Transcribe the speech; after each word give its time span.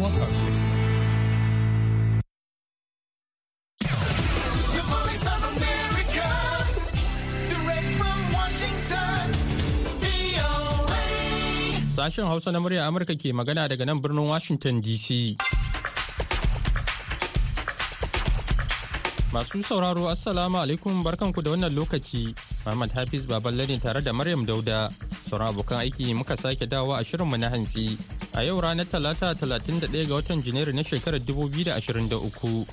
kasuwan 0.00 0.12
kasuwa. 0.16 0.60
Sashen 11.96 12.24
Hausa 12.26 12.52
na 12.52 12.60
murya 12.60 12.86
Amurka 12.86 13.12
ke 13.14 13.32
magana 13.32 13.68
daga 13.68 13.84
nan 13.84 14.00
birnin 14.00 14.24
Washington 14.28 14.80
DC. 14.80 15.36
Masu 19.32 19.62
sauraro 19.62 20.08
Assalamu 20.08 20.58
alaikum 20.58 21.04
barkanku 21.04 21.42
da 21.44 21.50
wannan 21.52 21.74
lokaci. 21.76 22.34
Muhammad 22.64 22.90
Hafiz 22.92 23.26
Baballe 23.26 23.66
ne 23.68 23.78
tare 23.78 24.00
da 24.02 24.12
Maryam 24.12 24.44
Dauda. 24.46 24.90
Sauran 25.28 25.48
abokan 25.54 25.78
aiki 25.80 26.14
muka 26.14 26.36
sake 26.36 26.66
dawo 26.66 26.92
a 26.94 27.04
shirinmu 27.04 27.36
na 27.38 27.48
hantsi. 27.50 27.96
A 28.34 28.42
yau 28.44 28.60
ranar 28.60 28.84
Talata 28.86 29.34
31 29.34 30.06
ga 30.08 30.14
watan 30.14 30.42
Janairu 30.42 30.72
na 30.74 30.82
shekarar 30.82 31.20
2023. 31.20 32.66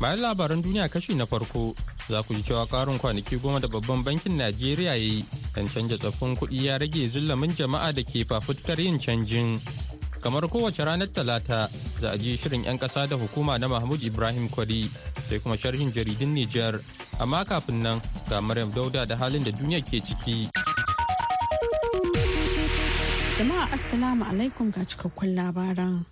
Bayan 0.00 0.20
labaran 0.20 0.62
duniya 0.64 0.88
kashi 0.88 1.12
na 1.14 1.26
farko, 1.28 1.76
za 2.08 2.22
ku 2.24 2.32
ji 2.34 2.42
cewa 2.42 2.64
karin 2.66 2.96
kwanaki 2.98 3.36
goma 3.36 3.60
da 3.60 3.68
babban 3.68 4.02
bankin 4.02 4.32
Najeriya 4.32 4.92
ya 4.92 4.94
yi 4.96 5.24
don 5.54 5.68
canja 5.68 5.98
tsaffin 5.98 6.32
kuɗi 6.36 6.64
ya 6.64 6.78
rage 6.78 7.08
zulamin 7.12 7.52
jama'a 7.52 7.92
da 7.92 8.00
ke 8.02 8.24
fafutukar 8.24 8.80
yin 8.80 8.96
canjin. 8.98 9.60
Kamar 10.22 10.48
kowace 10.48 10.84
ranar 10.84 11.08
Talata, 11.08 11.68
za 12.00 12.10
a 12.12 12.16
ji 12.18 12.36
shirin 12.36 12.64
'yan 12.64 12.78
ƙasa 12.78 13.08
da 13.08 13.16
hukuma 13.16 13.58
na 13.58 13.68
Mahmud 13.68 14.02
Ibrahim 14.04 14.48
Kwari, 14.48 14.84
sai 15.28 15.38
kuma 15.40 15.56
sharhin 15.56 15.92
jaridun 15.92 16.34
Nijar. 16.36 16.76
Amma 17.18 17.44
kafin 17.44 17.80
nan, 17.82 18.02
ga 18.28 18.40
Maryam 18.40 18.70
Dauda 18.72 19.06
da 19.08 19.16
halin 19.16 19.44
da 19.44 19.50
duniya 19.50 19.80
ke 19.80 19.96
ciki. 20.04 20.52
Jama'a 23.40 23.72
Assalamu 23.72 24.24
alaikum 24.28 24.68
ga 24.70 24.84
cikakkun 24.84 25.32
labaran. 25.32 26.04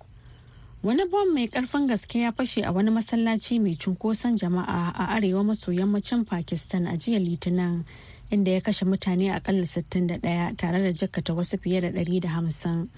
Wani 0.83 1.05
bom 1.11 1.35
mai 1.35 1.49
ƙarfin 1.49 1.85
gaske 1.89 2.25
ya 2.25 2.33
fashe 2.33 2.65
a 2.65 2.73
wani 2.73 2.89
masallaci 2.91 3.61
mai 3.61 3.77
cunkoson 3.77 4.39
jama'a 4.41 4.97
a 4.97 5.05
arewa 5.21 5.45
maso 5.45 5.69
yammacin 5.71 6.25
Pakistan 6.25 6.87
a 6.89 6.97
jiya 6.97 7.21
Litinin 7.21 7.85
inda 8.33 8.57
ya 8.57 8.61
kashe 8.65 8.89
mutane 8.89 9.29
akalla 9.37 9.67
61 9.69 10.57
tare 10.57 10.79
da 10.81 10.93
jakkata 10.97 11.35
wasu 11.37 11.59
fiye 11.61 11.81
da 11.85 11.91
150. 11.93 12.89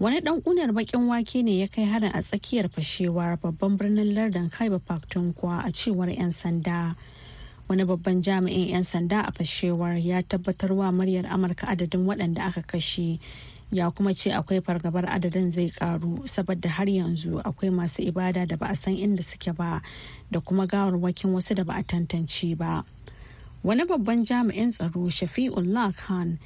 Wani 0.00 0.20
dan 0.24 0.40
kunar 0.40 0.72
bakin 0.72 1.06
wake 1.12 1.42
ne 1.44 1.60
ya 1.60 1.66
kai 1.68 1.84
harin 1.84 2.10
a 2.14 2.20
tsakiyar 2.24 2.68
fashewar 2.72 3.36
babban 3.36 3.76
birnin 3.76 4.14
lardin 4.16 4.48
Khyber 4.50 4.80
Pakhtunkhwa 4.80 5.60
a 5.66 5.70
cewar 5.70 6.08
'yan 6.08 6.32
sanda. 6.32 6.96
Wani 7.68 7.84
babban 7.84 8.22
jami'in 8.24 8.72
'yan 8.72 8.82
sanda 8.82 9.20
a 9.28 9.32
fashewar 9.32 10.00
ya 10.02 10.22
tabbatar 10.24 10.72
wa 10.72 10.88
muryar 10.90 11.28
Amurka 11.28 11.68
adadin 11.68 12.06
waɗanda 12.08 12.48
aka 12.48 12.62
kashe 12.62 13.20
ya 13.70 13.90
kuma 13.90 14.14
ce 14.14 14.30
akwai 14.32 14.60
fargabar 14.64 15.04
adadin 15.06 15.52
zai 15.52 15.70
karu 15.70 16.26
saboda 16.26 16.68
har 16.68 16.86
yanzu 16.88 17.38
akwai 17.44 17.70
masu 17.70 18.02
ibada 18.02 18.46
da 18.48 18.56
ba 18.56 18.66
a 18.72 18.74
san 18.76 18.96
inda 18.96 19.22
suke 19.22 19.52
ba 19.54 19.82
da 20.30 20.40
kuma 20.40 20.66
gawarwakin 20.66 21.30
wasu 21.30 21.54
da 21.54 21.62
ba 21.62 21.74
a 21.78 21.82
tantance 21.84 22.56
ba 22.58 22.82
wani 23.62 23.84
babban 23.86 24.26
jami'in 24.26 24.72
tsaro 24.74 25.06
shafi'ullah 25.06 25.94
khan 25.94 26.38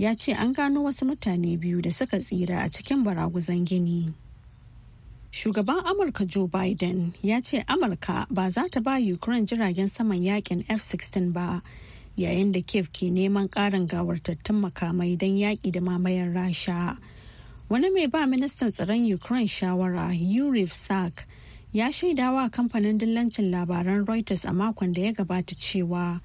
ya 0.00 0.14
ce 0.16 0.32
an 0.32 0.52
gano 0.54 0.82
wasu 0.82 1.04
mutane 1.04 1.60
biyu 1.60 1.82
da 1.82 1.90
suka 1.90 2.18
tsira 2.20 2.64
a 2.64 2.70
cikin 2.70 3.04
baraguzan 3.04 3.66
gini. 3.66 4.08
Shugaban 5.30 5.84
amurka 5.84 6.24
joe 6.26 6.48
biden 6.48 7.12
ya 7.22 7.40
ce 7.42 7.60
amurka 7.68 8.26
ba 8.30 8.48
za 8.50 8.64
ta 8.72 8.80
ba 8.80 8.96
ukraine 8.96 9.44
jiragen 9.46 9.88
saman 9.92 10.22
yaƙin 10.24 10.64
f-16 10.72 11.32
ba 11.34 11.60
yayin 12.16 12.50
da 12.52 12.62
kiev 12.62 12.88
ke 12.88 13.12
neman 13.12 13.50
karin 13.50 13.86
gawartattun 13.86 14.56
makamai 14.64 15.18
don 15.18 15.36
yaƙi 15.36 15.70
da 15.70 15.80
mamayar 15.80 16.32
rasha. 16.32 16.96
Wani 17.68 17.90
mai 17.90 18.06
ba 18.06 18.24
ministan 18.26 18.72
tsaron 18.72 19.04
ukraine 19.12 19.46
shawara 19.48 20.16
yuri 20.16 20.64
sak 20.66 21.26
ya 21.72 21.92
shaidawa 21.92 22.48
kamfanin 22.50 22.96
dillancin 22.96 23.50
labaran 23.52 24.06
reuters 24.06 24.46
a 24.48 24.52
makon 24.52 24.94
da 24.94 25.02
ya 25.02 25.12
gabata 25.12 25.52
cewa 25.54 26.22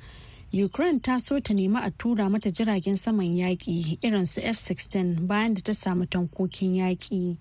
ukraine 0.63 0.99
ta 1.01 1.17
so 1.19 1.37
ta 1.39 1.53
nemi 1.53 1.77
a 1.83 1.91
tura 1.91 2.29
mata 2.29 2.49
jiragen 2.51 2.95
saman 2.95 3.35
yaƙi 3.35 3.97
irin 4.01 4.25
su 4.25 4.39
f-16 4.41 5.27
bayan 5.27 5.53
da 5.53 5.61
ta 5.61 5.73
samu 5.73 6.05
tankokin 6.05 6.75
yaƙi. 6.75 7.37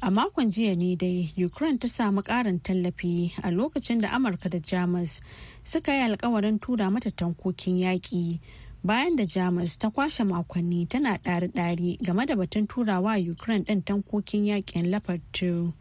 A 0.00 0.10
makon 0.10 0.50
jiya 0.50 0.74
ne 0.76 0.96
dai 0.96 1.30
ukraine 1.36 1.78
ta 1.78 1.86
samu 1.88 2.22
karin 2.22 2.58
tallafi 2.60 3.32
a 3.42 3.50
lokacin 3.50 4.00
da 4.00 4.08
amurka 4.08 4.48
da 4.48 4.58
jamus 4.60 5.20
suka 5.62 5.92
yi 5.92 6.00
alkawarin 6.08 6.58
tura 6.58 6.90
mata 6.90 7.10
tankokin 7.10 7.76
yaƙi 7.78 8.40
bayan 8.82 9.16
da 9.16 9.24
jamus 9.26 9.76
ta 9.78 9.90
kwashe 9.90 10.24
makonni 10.24 10.88
tana 10.88 11.18
ɗari-ɗari 11.18 11.98
game 12.00 12.24
da 12.26 12.34
batun 12.36 12.66
turawa 12.66 13.18
ukraine 13.30 13.64
ɗin 13.64 13.84
tankokin 13.84 14.44
yaƙin 14.46 14.90
leopard 14.90 15.20
2 15.32 15.72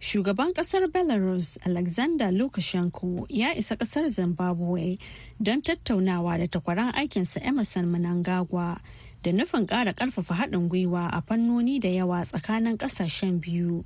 shugaban 0.00 0.52
ƙasar 0.54 0.86
belarus 0.92 1.58
alexander 1.66 2.30
lukashenko 2.32 3.26
ya 3.28 3.52
isa 3.54 3.76
ƙasar 3.76 4.08
zimbabwe 4.08 4.98
don 5.40 5.62
tattaunawa 5.62 6.38
da 6.38 6.46
takwaran 6.46 6.92
aikinsa 6.94 7.40
emerson 7.42 7.86
mnangagwa 7.86 8.80
da 9.22 9.32
nufin 9.32 9.66
ƙara 9.66 9.92
ƙarfafa 9.92 10.34
haɗin 10.34 10.68
gwiwa 10.68 11.08
a 11.12 11.20
fannoni 11.22 11.80
da 11.80 11.88
yawa 11.88 12.24
tsakanin 12.24 12.76
ƙasashen 12.78 13.40
biyu. 13.40 13.84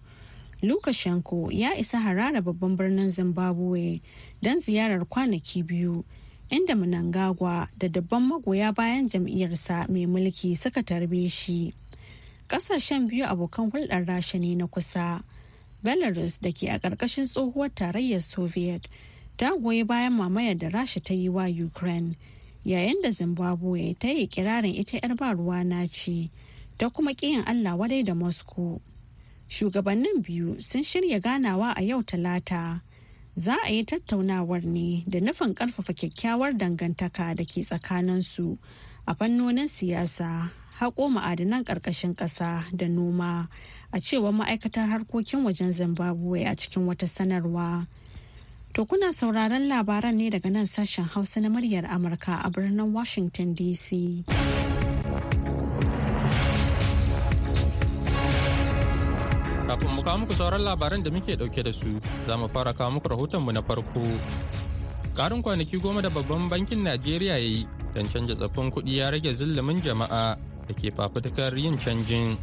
Lukashenko 0.63 1.51
ya 1.51 1.73
isa 1.75 1.99
harara 1.99 2.41
babban 2.43 2.77
birnin 2.77 3.09
Zimbabwe 3.09 4.01
don 4.43 4.61
ziyarar 4.61 5.05
kwanaki 5.09 5.63
biyu, 5.67 6.05
inda 6.51 6.75
Mnangagwa 6.75 7.69
da 7.79 7.89
dabban 7.89 8.23
magoya 8.29 8.73
bayan 8.75 9.09
jam'iyyarsa 9.09 9.89
mai 9.89 10.07
mulki 10.07 10.55
suka 10.57 10.83
tarbe 10.83 11.29
shi. 11.31 11.73
Ƙasashen 12.49 13.09
biyu 13.09 13.25
abokan 13.25 13.71
hulɗar 13.73 14.07
rasha 14.07 14.39
ne 14.39 14.55
na 14.55 14.67
kusa. 14.67 15.25
Belarus 15.85 16.41
da 16.41 16.53
ke 16.53 16.69
a 16.71 16.79
ƙarƙashin 16.79 17.27
tsohuwar 17.27 17.71
tarayyar 17.75 18.23
Soviet 18.23 18.87
ta 19.37 19.51
goyi 19.57 19.85
bayan 19.87 20.13
mamayar 20.13 20.59
da 20.59 20.69
rasha 20.69 21.01
ta 21.03 21.15
yi 21.15 21.29
wa 21.29 21.45
Ukraine. 21.47 22.17
yayin 22.65 23.03
da 23.03 23.11
zimbabwe 23.11 23.95
ta 23.99 24.09
yi 24.09 24.27
kirarin 24.31 24.75
ita 24.79 24.97
'yar 25.03 25.17
ba 25.19 25.35
ruwa 25.35 25.65
na 25.67 25.87
ce 25.87 26.31
ta 26.79 26.89
kuma 26.91 27.11
ƙiyin 27.11 27.43
allah 27.47 27.75
wadai 27.75 28.05
da 28.07 28.15
moscow 28.15 28.81
shugabannin 29.51 30.23
biyu 30.23 30.63
sun 30.63 30.83
shirya 30.87 31.19
ganawa 31.21 31.75
a 31.77 31.83
yau 31.83 32.03
talata 32.07 32.81
za 33.37 33.57
a 33.67 33.71
yi 33.73 33.83
tattaunawar 33.85 34.63
ne 34.65 35.03
da 35.09 35.19
nufin 35.19 35.55
ƙarfafa 35.55 35.91
kyakkyawar 35.93 36.55
dangantaka 36.55 37.35
da 37.35 37.43
ke 37.45 37.67
tsakaninsu 37.67 38.59
a 39.07 39.15
fannonin 39.15 39.67
siyasa 39.67 40.51
haƙo 40.79 41.11
ma'adanan 41.11 41.65
ƙarƙashin 41.67 42.15
ƙasa 42.15 42.65
da 42.77 42.87
noma 42.87 43.49
a 43.93 44.01
cewar 44.01 44.33
ma'aikatar 44.33 44.89
harkokin 44.89 45.45
wajen 45.45 45.73
zimbabwe 45.73 46.45
a 46.49 46.57
cikin 46.57 46.87
wata 46.89 47.07
sanarwa. 47.07 47.87
To 48.73 48.87
kuna 48.89 49.13
sauraron 49.13 49.69
labaran 49.69 50.17
ne 50.17 50.31
daga 50.33 50.49
nan 50.51 50.65
sashen 50.65 51.05
Hausa 51.05 51.41
na 51.45 51.49
muryar 51.53 51.85
Amurka 51.85 52.41
a 52.45 52.49
birnin 52.49 52.89
Washington 52.93 53.53
DC. 53.55 54.25
Kafin 59.69 59.89
mu 59.93 60.01
kawo 60.05 60.19
muku 60.25 60.33
sauran 60.33 60.65
labaran 60.65 61.03
da 61.05 61.11
muke 61.13 61.37
ɗauke 61.37 61.63
da 61.65 61.73
su, 61.73 62.01
za 62.27 62.37
mu 62.37 62.49
fara 62.49 62.73
kawo 62.73 62.91
muku 62.97 63.09
rahotonmu 63.13 63.53
na 63.53 63.61
farko. 63.61 64.01
Karin 65.13 65.43
kwanaki 65.43 65.77
goma 65.81 66.01
da 66.01 66.09
babban 66.09 66.49
bankin 66.49 66.81
Najeriya 66.81 67.37
ya 67.37 67.45
yi 67.45 67.69
don 67.95 68.09
canja 68.09 68.35
tsaffin 68.35 68.73
kuɗi 68.73 68.97
ya 68.97 69.11
rage 69.13 69.33
zillumin 69.37 69.81
jama'a 69.85 70.37
da 70.69 70.73
ke 70.73 70.89
fafutukar 70.97 71.53
yin 71.57 71.77
canjin. 71.77 72.37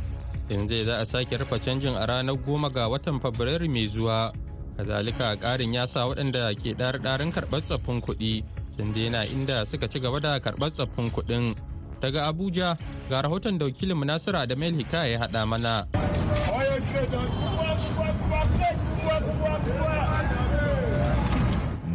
Yanzu 0.50 0.86
za 0.86 1.00
a 1.02 1.06
sake 1.06 1.38
rufe 1.38 1.58
canjin 1.64 1.96
a 1.96 2.06
ranar 2.06 2.36
goma 2.46 2.70
ga 2.74 2.90
watan 2.90 3.20
Fabrairu 3.22 3.70
mai 3.70 3.86
zuwa. 3.88 4.34
kazalika 4.80 5.36
karin 5.36 5.76
ya 5.76 5.84
sa 5.84 6.08
waɗanda 6.08 6.56
ke 6.56 6.72
ɗarin 6.72 7.32
karɓar 7.36 7.62
tsaffin 7.68 8.00
kuɗi 8.00 8.44
sun 8.72 8.94
daina 8.96 9.28
inda 9.28 9.66
suka 9.68 9.88
ci 9.92 10.00
gaba 10.00 10.20
da 10.24 10.40
karɓar 10.40 10.72
tsaffin 10.72 11.12
kuɗin. 11.12 11.52
Daga 12.00 12.32
abuja 12.32 12.78
ga 13.12 13.22
rahoton 13.22 13.60
da 13.60 13.66
wakilin 13.68 14.00
nasiru 14.08 14.40
adamu 14.40 14.72
hikaya 14.80 15.12
ya 15.12 15.20
haɗa 15.20 15.42
mana. 15.46 15.84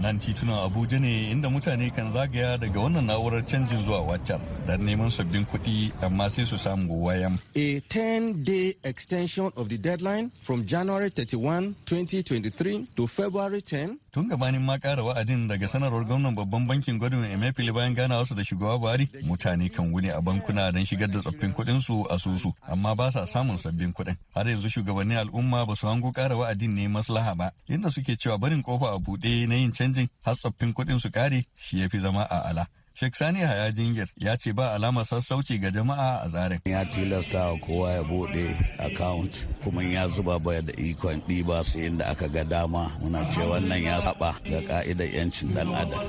Nan 0.05 0.19
titunan 0.21 0.59
abuja 0.69 0.99
ne 1.01 1.31
inda 1.33 1.49
mutane 1.51 1.89
kan 1.97 2.13
zagaya 2.13 2.59
daga 2.61 2.81
wannan 2.85 3.07
na'urar 3.09 3.41
canjin 3.51 3.81
zuwa 3.87 4.01
waccan 4.11 4.41
don 4.67 4.81
neman 4.85 5.09
sabbin 5.11 5.47
kuɗi 5.53 5.93
amma 6.05 6.29
sai 6.31 6.45
su 6.45 6.59
samu 6.59 7.01
wayan. 7.07 7.39
a 7.57 7.81
10-day 7.89 8.77
extension 8.85 9.49
of 9.57 9.69
the 9.73 9.79
deadline 9.79 10.31
from 10.43 10.67
january 10.67 11.09
31 11.09 11.73
2023 11.89 12.87
to 12.97 13.07
february 13.07 13.63
10 13.63 13.97
tun 14.15 14.29
gabanin 14.31 14.63
ma 14.63 14.79
kara 14.79 15.03
wa'adin 15.03 15.49
daga 15.51 15.67
sanarwar 15.69 16.05
gwamnan 16.07 16.37
babban 16.39 16.67
bankin 16.69 16.99
gwadon 17.03 17.25
emefiele 17.25 17.73
bayan 17.75 17.95
gana 17.95 18.17
wasu 18.21 18.35
da 18.37 18.45
shugaba 18.45 18.79
buhari 18.79 19.09
mutane 19.27 19.69
kan 19.69 19.91
wuni 19.93 20.11
a 20.11 20.21
bankuna 20.23 20.71
don 20.73 20.85
shigar 20.87 21.09
da 21.11 21.19
tsoffin 21.21 21.51
kuɗin 21.53 21.81
su 21.83 22.07
a 22.11 22.15
susu 22.19 22.53
amma 22.63 22.95
ba 22.95 23.11
sa 23.11 23.27
samun 23.27 23.59
sabbin 23.59 23.91
kuɗin 23.93 24.15
har 24.35 24.47
yanzu 24.49 24.69
shugabannin 24.71 25.17
al'umma 25.19 25.67
ba 25.67 25.75
su 25.75 25.87
hango 25.91 26.13
kara 26.13 26.37
wa'adin 26.37 26.75
ne 26.75 26.87
maslaha 26.89 27.35
ba 27.35 27.51
inda 27.69 27.91
suke 27.91 28.15
cewa 28.17 28.39
barin 28.39 28.63
ƙofa 28.63 28.95
a 28.95 28.99
buɗe 29.03 29.49
na 29.49 29.55
yin 29.57 29.73
canjin 29.95 30.09
har 30.23 30.35
tsoffin 30.35 30.73
kuɗin 30.75 30.99
su 31.01 31.11
kare 31.11 31.45
shi 31.57 31.81
ya 31.81 31.89
fi 31.89 31.99
zama 32.01 32.23
a 32.31 32.39
ala 32.49 32.67
Sheikh 32.97 33.17
Sani 33.17 33.41
Haya 33.41 33.73
Jingir 33.73 34.07
ya 34.17 34.37
ce 34.37 34.53
ba 34.53 34.71
alamar 34.75 35.05
sassauci 35.05 35.59
ga 35.61 35.71
jama'a 35.71 36.23
a 36.23 36.29
tsarin. 36.31 36.61
Ya 36.65 36.85
tilasta 36.85 37.51
wa 37.51 37.59
kowa 37.59 37.91
ya 37.91 38.03
buɗe 38.03 38.79
account 38.79 39.47
kuma 39.65 39.83
ya 39.83 40.07
zuba 40.09 40.39
baya 40.39 40.63
da 40.63 40.73
ikon 40.79 41.19
ɗiba 41.27 41.65
su 41.65 41.79
inda 41.83 42.05
aka 42.07 42.29
ga 42.29 42.45
dama 42.45 42.93
muna 43.03 43.27
ce 43.33 43.41
wannan 43.43 43.83
ya 43.83 44.01
saba 44.01 44.39
ga 44.47 44.61
ka'idar 44.63 45.11
'yancin 45.11 45.51
ɗan 45.55 45.75
adam 45.75 46.07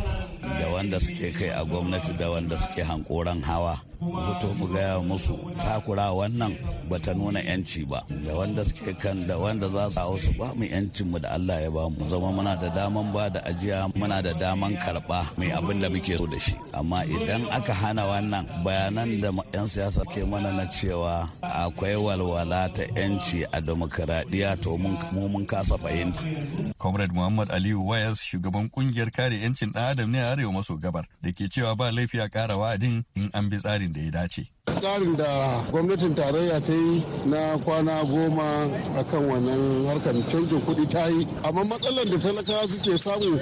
da 0.59 0.69
wanda 0.69 0.99
suke 0.99 1.33
kai 1.33 1.49
a 1.49 1.65
gwamnati 1.65 2.13
da 2.17 2.29
wanda 2.29 2.55
suke 2.57 2.83
hankoran 2.85 3.41
hawa. 3.41 3.81
Mutu 4.01 4.47
mu 4.57 4.67
gaya 4.73 4.99
musu 4.99 5.35
takura 5.57 6.11
wannan 6.11 6.53
bata 6.89 7.13
nuna 7.13 7.39
yanci 7.41 7.85
ba. 7.87 8.03
Da 8.25 8.33
wanda 8.35 8.63
suke 8.65 8.93
kan 8.99 9.27
da 9.27 9.37
wanda 9.37 9.67
za 9.69 9.89
su 9.89 9.99
hau 9.99 10.17
su 10.19 10.31
ba 10.37 10.53
mu 10.55 10.65
yancin 10.65 11.07
mu 11.11 11.19
da 11.19 11.29
Allah 11.35 11.61
ya 11.63 11.69
ba 11.71 11.89
mu. 11.89 12.07
Zama 12.09 12.31
muna 12.31 12.55
da 12.59 12.69
daman 12.69 13.13
ba 13.13 13.29
da 13.29 13.39
ajiya 13.45 13.89
muna 13.95 14.21
da 14.21 14.33
daman 14.33 14.75
karɓa 14.77 15.19
mai 15.37 15.51
abin 15.51 15.79
da 15.81 15.89
muke 15.89 16.17
so 16.17 16.25
da 16.27 16.39
shi. 16.39 16.55
Amma 16.73 17.05
idan 17.05 17.47
aka 17.51 17.73
hana 17.73 18.03
wannan 18.05 18.45
bayanan 18.63 19.21
da 19.21 19.29
yan 19.53 19.67
siyasa 19.67 20.03
ke 20.11 20.25
mana 20.25 20.51
na 20.51 20.65
cewa 20.69 21.29
akwai 21.41 21.95
walwala 21.95 22.69
ta 22.73 22.83
yanci 22.95 23.43
a 23.51 23.61
demokaradiyya 23.61 24.59
to 24.61 24.77
mu 24.77 25.27
mun 25.29 25.45
kasa 25.45 25.77
fahimta. 25.77 26.21
Comrade 26.77 27.13
Muhammad 27.13 27.49
Aliyu 27.51 27.81
Wayas 27.87 28.19
shugaban 28.21 28.69
ƙungiyar 28.69 29.11
kare 29.11 29.35
yancin 29.39 29.71
ɗan 29.71 29.83
adam 29.91 30.11
ne 30.11 30.19
a 30.21 30.31
arewa 30.35 30.51
maso 30.53 30.75
gabar 30.77 31.05
da 31.21 31.31
ke 31.31 31.49
cewa 31.49 31.75
ba 31.77 31.91
laifi 31.91 32.19
a 32.19 32.29
ƙara 32.29 32.57
wa'adin 32.57 33.05
in 33.15 33.29
an 33.33 33.49
bi 33.49 33.57
tsarin 33.85 33.93
da 33.93 33.99
ya 33.99 34.11
dace. 34.11 34.54
Tsarin 34.75 35.15
da 35.17 35.61
gwamnatin 35.71 36.15
tarayya 36.15 36.59
ta 36.61 36.73
yi 36.73 37.03
na 37.25 37.57
kwana 37.63 38.03
goma 38.03 38.67
a 38.97 39.03
kan 39.03 39.21
wannan 39.29 39.85
harkar 39.85 40.13
canjin 40.31 40.61
kuɗi 40.61 40.87
ta 40.89 41.07
yi. 41.07 41.27
Amma 41.43 41.63
matsalar 41.63 42.05
da 42.05 42.17
talakawa 42.17 42.67
suke 42.67 42.97
samu 42.97 43.39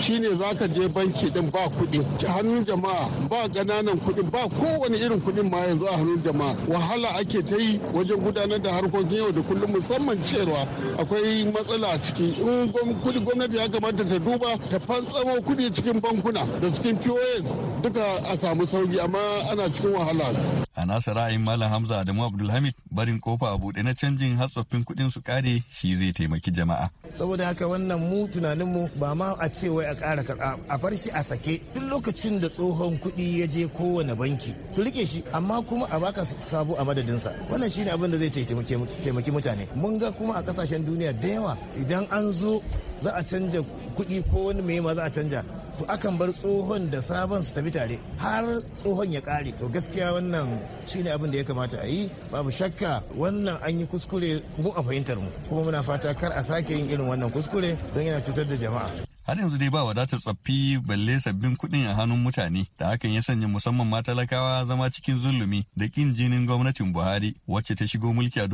shine 0.00 0.28
za 0.38 0.54
ka 0.54 0.66
je 0.68 0.88
banki 0.88 1.30
din 1.30 1.50
ba 1.50 1.68
kuɗi. 1.68 2.00
Hannun 2.26 2.64
jama'a 2.64 3.08
ba 3.28 3.48
ƙananan 3.48 3.98
kuɗin 4.00 4.30
ba 4.30 4.46
kowane 4.48 4.96
irin 4.96 5.20
kuɗin 5.20 5.50
ma 5.50 5.58
yanzu 5.66 5.84
a 5.86 5.96
hannun 5.96 6.22
jama'a. 6.22 6.54
Wahala 6.68 7.08
ake 7.18 7.42
ta 7.44 7.56
yi 7.56 7.78
wajen 7.92 8.20
gudanar 8.22 8.60
da 8.62 8.70
harkokin 8.72 9.12
yau 9.18 9.32
da 9.32 9.40
kullum 9.42 9.70
musamman 9.72 10.18
cewa 10.22 10.66
akwai 10.98 11.44
matsala 11.52 11.88
a 11.94 11.98
ciki. 11.98 12.38
In 12.40 12.72
gwamnati 12.72 13.56
ya 13.56 13.68
kamata 13.68 14.04
ta 14.08 14.18
duba 14.18 14.56
ta 14.70 14.78
fantsamo 14.78 15.40
kuɗi 15.42 15.72
cikin 15.74 16.00
bankuna 16.00 16.46
da 16.60 16.68
cikin 16.70 16.96
pos 17.02 17.54
duka 17.82 18.02
a 18.30 18.36
samu 18.36 18.64
sauƙi 18.64 18.98
amma 19.02 19.18
ana 19.50 19.68
cikin 19.68 19.92
wahala. 19.92 20.51
A 20.76 20.84
nasa 20.84 21.12
ra'ayin 21.14 21.40
Malam 21.40 21.70
Hamza 21.70 22.00
Adamu 22.00 22.24
Abdulhamid 22.24 22.74
barin 22.90 23.20
ƙofa 23.20 23.52
a 23.54 23.58
buɗe 23.58 23.82
na 23.84 23.92
canjin 23.94 24.36
hatsoffin 24.36 24.84
kuɗin 24.84 25.12
su 25.12 25.20
kare 25.20 25.62
shi 25.70 25.96
zai 25.96 26.12
taimaki 26.12 26.50
jama'a. 26.50 26.90
Saboda 27.14 27.44
haka 27.46 27.64
wannan 27.68 28.00
mu 28.00 28.26
tunaninmu 28.26 28.90
ba 28.98 29.14
ma 29.14 29.34
a 29.38 29.48
ce 29.48 29.68
wai 29.68 29.84
a 29.84 29.94
ƙara 29.94 30.58
a 30.68 30.78
bar 30.78 30.96
shi 30.96 31.10
a 31.14 31.22
sake. 31.22 31.62
Duk 31.74 31.84
lokacin 31.84 32.40
da 32.40 32.48
tsohon 32.48 32.98
kuɗi 32.98 33.38
ya 33.40 33.46
je 33.46 33.68
kowane 33.68 34.14
banki 34.16 34.54
su 34.70 34.82
riƙe 34.82 35.06
shi 35.06 35.22
amma 35.32 35.62
kuma 35.62 35.86
a 35.90 36.00
baka 36.00 36.24
sabo 36.24 36.74
a 36.74 36.84
madadinsa. 36.84 37.30
Wannan 37.50 37.70
shine 37.70 37.88
abin 37.92 38.10
da 38.10 38.18
zai 38.18 38.30
taimaki 38.44 39.30
mutane. 39.30 39.68
Mun 39.76 39.98
ga 39.98 40.10
kuma 40.10 40.34
a 40.34 40.42
ƙasashen 40.42 40.84
duniya 40.84 41.12
da 41.20 41.28
yawa 41.28 41.58
idan 41.78 42.10
an 42.10 42.32
zo 42.32 42.62
za 43.02 43.10
a 43.14 43.22
canja 43.22 43.60
kuɗi 43.96 44.22
ko 44.30 44.46
wani 44.46 44.62
mai 44.62 44.80
ma 44.80 44.94
za 44.94 45.04
a 45.04 45.10
canja 45.10 45.44
to 45.78 45.84
akan 45.88 46.18
bar 46.18 46.28
tsohon 46.32 46.90
da 46.90 47.00
sabon 47.02 47.42
su 47.42 47.52
tafi 47.54 47.70
tare 47.70 47.98
har 48.18 48.44
tsohon 48.76 49.12
ya 49.12 49.20
kare 49.20 49.52
to 49.58 49.68
gaskiya 49.68 50.12
wannan 50.14 50.58
shine 50.86 51.08
abin 51.10 51.30
da 51.30 51.38
ya 51.38 51.44
kamata 51.44 51.78
a 51.82 51.86
yi. 51.86 52.10
Babu 52.30 52.50
shakka 52.50 53.02
wannan 53.16 53.58
an 53.62 53.78
yi 53.78 53.86
kuskure 53.86 54.42
mu 54.58 54.70
a 54.76 54.82
fahimtar 54.82 55.16
mu. 55.18 55.30
Kuma 55.48 55.62
muna 55.64 55.82
fata 55.82 56.14
kar 56.14 56.32
a 56.34 56.42
sake 56.44 56.70
yin 56.70 56.90
irin 56.90 57.06
wannan 57.08 57.30
kuskure 57.32 57.76
don 57.94 58.04
yana 58.04 58.20
cutar 58.20 58.44
da 58.48 58.56
jama'a. 58.56 58.90
Har 59.26 59.36
yanzu 59.38 59.58
dai 59.58 59.70
ba 59.70 59.84
wadatar 59.84 60.18
tsaffi 60.18 60.78
balle 60.78 61.20
sabbin 61.20 61.56
kuɗin 61.56 61.86
a 61.86 61.94
hannun 61.94 62.18
mutane. 62.22 62.66
Da 62.78 62.86
hakan 62.90 63.12
ya 63.14 63.22
sanya 63.22 63.48
musamman 63.48 63.86
ma 63.88 64.02
talakawa 64.02 64.64
zama 64.64 64.90
cikin 64.90 65.16
zulumi 65.18 65.64
da 65.76 65.86
kin 65.88 66.14
jinin 66.14 66.46
gwamnatin 66.46 66.92
buhari 66.92 67.34
wacce 67.48 67.74
ta 67.78 67.84
shigo 67.86 68.12
mulki 68.12 68.40
a 68.40 68.48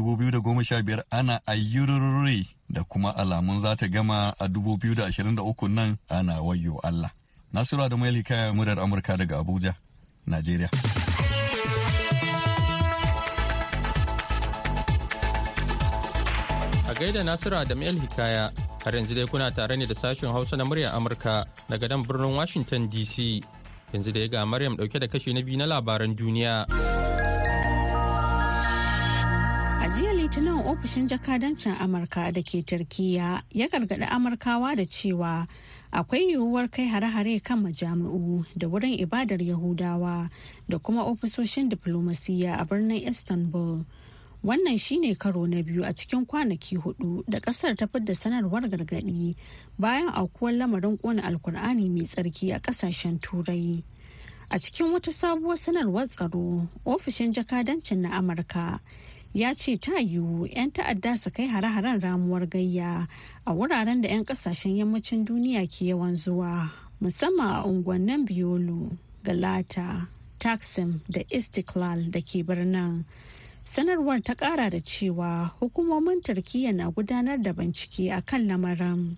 biyar 0.82 1.03
ana 1.11 1.41
ayyururure 1.47 2.58
da 2.70 2.85
kuma 2.85 3.17
alamun 3.17 3.61
za 3.61 3.76
ta 3.76 3.87
gama 3.88 4.35
a 4.38 4.47
2023 4.47 5.69
nan 5.69 5.97
ana 6.09 6.41
wayo 6.43 6.79
Allah. 6.82 7.11
Nasiru 7.53 7.88
da 7.88 7.97
Maili 7.97 8.23
kaya 8.23 8.53
murar 8.53 8.79
Amurka 8.79 9.17
daga 9.17 9.38
Abuja, 9.41 9.75
Najeriya. 10.26 10.69
A 16.88 16.94
gaida 16.94 17.23
Nasiru 17.25 17.56
El 17.56 17.99
Hikaya, 18.00 18.53
har 18.85 18.93
yanzu 18.94 19.14
dai 19.14 19.26
kuna 19.26 19.50
tare 19.50 19.76
ne 19.76 19.87
da 19.87 19.94
sashen 19.94 20.31
Hausa 20.32 20.56
na 20.56 20.64
muryar 20.64 20.93
Amurka 20.94 21.44
daga 21.69 21.88
nan 21.88 22.05
birnin 22.05 22.37
Washington 22.37 22.88
DC. 22.88 23.43
Yanzu 23.93 24.12
da 24.12 24.21
ya 24.21 24.29
ga 24.29 24.44
Maryam 24.47 24.76
ɗauke 24.76 24.99
da 25.00 25.06
kashi 25.09 25.32
na 25.32 25.41
biyu 25.43 25.56
na 25.56 25.64
labaran 25.67 26.14
duniya. 26.14 26.67
Litinin 30.29 30.61
ofishin 30.67 31.09
jakadancin 31.09 31.73
Amurka 31.81 32.31
da 32.35 32.43
ke 32.43 32.61
Turkiyya 32.63 33.41
ya 33.51 33.67
gargaɗi 33.69 34.05
Amurkawa 34.11 34.77
da 34.77 34.85
cewa 34.85 35.49
akwai 35.91 36.29
yiwuwar 36.29 36.71
kai 36.71 36.85
hare-hare 36.87 37.41
kan 37.43 37.63
majami'u 37.65 38.45
da 38.55 38.69
wurin 38.69 38.99
ibadar 39.01 39.39
Yahudawa 39.41 40.29
da 40.69 40.79
kuma 40.79 41.03
ofisoshin 41.05 41.71
diflomasiyya 41.71 42.61
a 42.61 42.65
birnin 42.67 43.09
Istanbul. 43.09 43.87
Wannan 44.45 44.79
shine 44.79 45.15
karo 45.17 45.47
na 45.47 45.63
biyu 45.63 45.83
a 45.83 45.95
cikin 45.95 46.27
kwanaki 46.27 46.77
huɗu 46.77 47.25
da 47.27 47.41
ƙasar 47.41 47.75
ta 47.77 47.87
fidda 47.87 48.13
sanarwar 48.15 48.69
gargaɗi 48.69 49.35
bayan 49.79 50.13
aukuwar 50.13 50.53
lamarin 50.53 50.99
kona 51.01 51.23
alkur'ani 51.23 51.89
mai 51.89 52.05
tsarki 52.05 52.53
a 52.55 52.61
ƙasashen 52.61 53.19
turai. 53.19 53.83
A 54.51 54.59
cikin 54.59 54.93
wata 54.93 55.11
sabuwar 55.11 55.57
sanarwar 55.57 56.05
tsaro, 56.09 56.69
ofishin 56.85 57.33
jakadancin 57.33 58.01
na 58.01 58.11
Amurka 58.21 58.81
ya 59.35 59.55
ce 59.55 59.77
ta 59.77 59.99
yiwu 60.01 60.47
'yan 60.47 60.71
ta'adda 60.73 61.17
su 61.17 61.31
kai 61.31 61.47
hare-haren 61.47 62.01
ramuwar 62.01 62.47
gayya 62.49 63.09
a 63.45 63.53
wuraren 63.53 64.01
da 64.03 64.09
'yan 64.09 64.25
ƙasashen 64.25 64.77
yammacin 64.77 65.25
duniya 65.25 65.67
ke 65.69 65.87
yawan 65.93 66.15
zuwa 66.17 66.71
musamman 67.01 67.57
a 67.57 67.65
unguwannin 67.67 68.25
biyolo 68.27 68.91
galata 69.25 70.09
taksim 70.39 71.01
da 71.09 71.21
istiklal 71.31 72.11
da 72.11 72.21
ke 72.21 72.43
birnin. 72.47 73.05
Sanarwar 73.65 74.23
ta 74.25 74.35
kara 74.35 74.71
da 74.71 74.81
cewa 74.81 75.51
hukumomin 75.61 76.23
turkiyya 76.23 76.73
na 76.73 76.91
gudanar 76.91 77.43
da 77.43 77.53
bincike 77.53 78.11
a 78.17 78.23
kan 78.23 78.49
lamarin. 78.49 79.17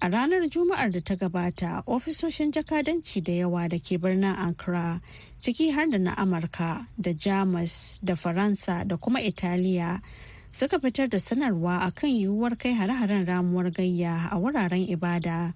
A 0.00 0.08
ranar 0.08 0.44
juma'ar 0.48 0.90
da 0.92 1.00
ta 1.00 1.14
gabata 1.16 1.82
ofisoshin 1.86 2.52
jakadanci 2.52 3.22
da 3.24 3.32
yawa 3.32 3.68
da 3.68 3.78
ke 3.78 3.96
birnin 3.98 4.36
ankara 4.36 5.00
ciki 5.40 5.72
har 5.72 5.86
da 5.88 5.98
na 5.98 6.14
amurka 6.16 6.86
da 7.00 7.12
jamus 7.12 7.98
da 8.04 8.14
faransa 8.14 8.84
da 8.86 8.96
kuma 8.96 9.20
italiya 9.20 10.00
suka 10.52 10.78
fitar 10.78 11.08
da 11.08 11.18
sanarwa 11.18 11.80
akan 11.88 12.10
yiwuwar 12.12 12.58
kai 12.58 12.74
hare-haren 12.76 13.24
ramuwar 13.26 13.72
gayya 13.72 14.28
a 14.30 14.36
wuraren 14.36 14.84
ibada 14.88 15.54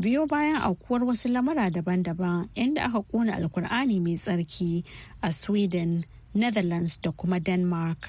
biyo 0.00 0.26
bayan 0.26 0.56
aukuwar 0.64 1.04
wasu 1.04 1.28
lamura 1.28 1.68
daban-daban 1.70 2.48
inda 2.56 2.88
aka 2.88 3.02
kona 3.04 3.36
alkur'ani 3.36 4.00
mai 4.00 4.16
tsarki 4.16 4.84
a 5.22 5.30
sweden 5.32 6.04
netherlands 6.34 6.96
da 6.96 7.12
kuma 7.12 7.40
denmark. 7.40 8.08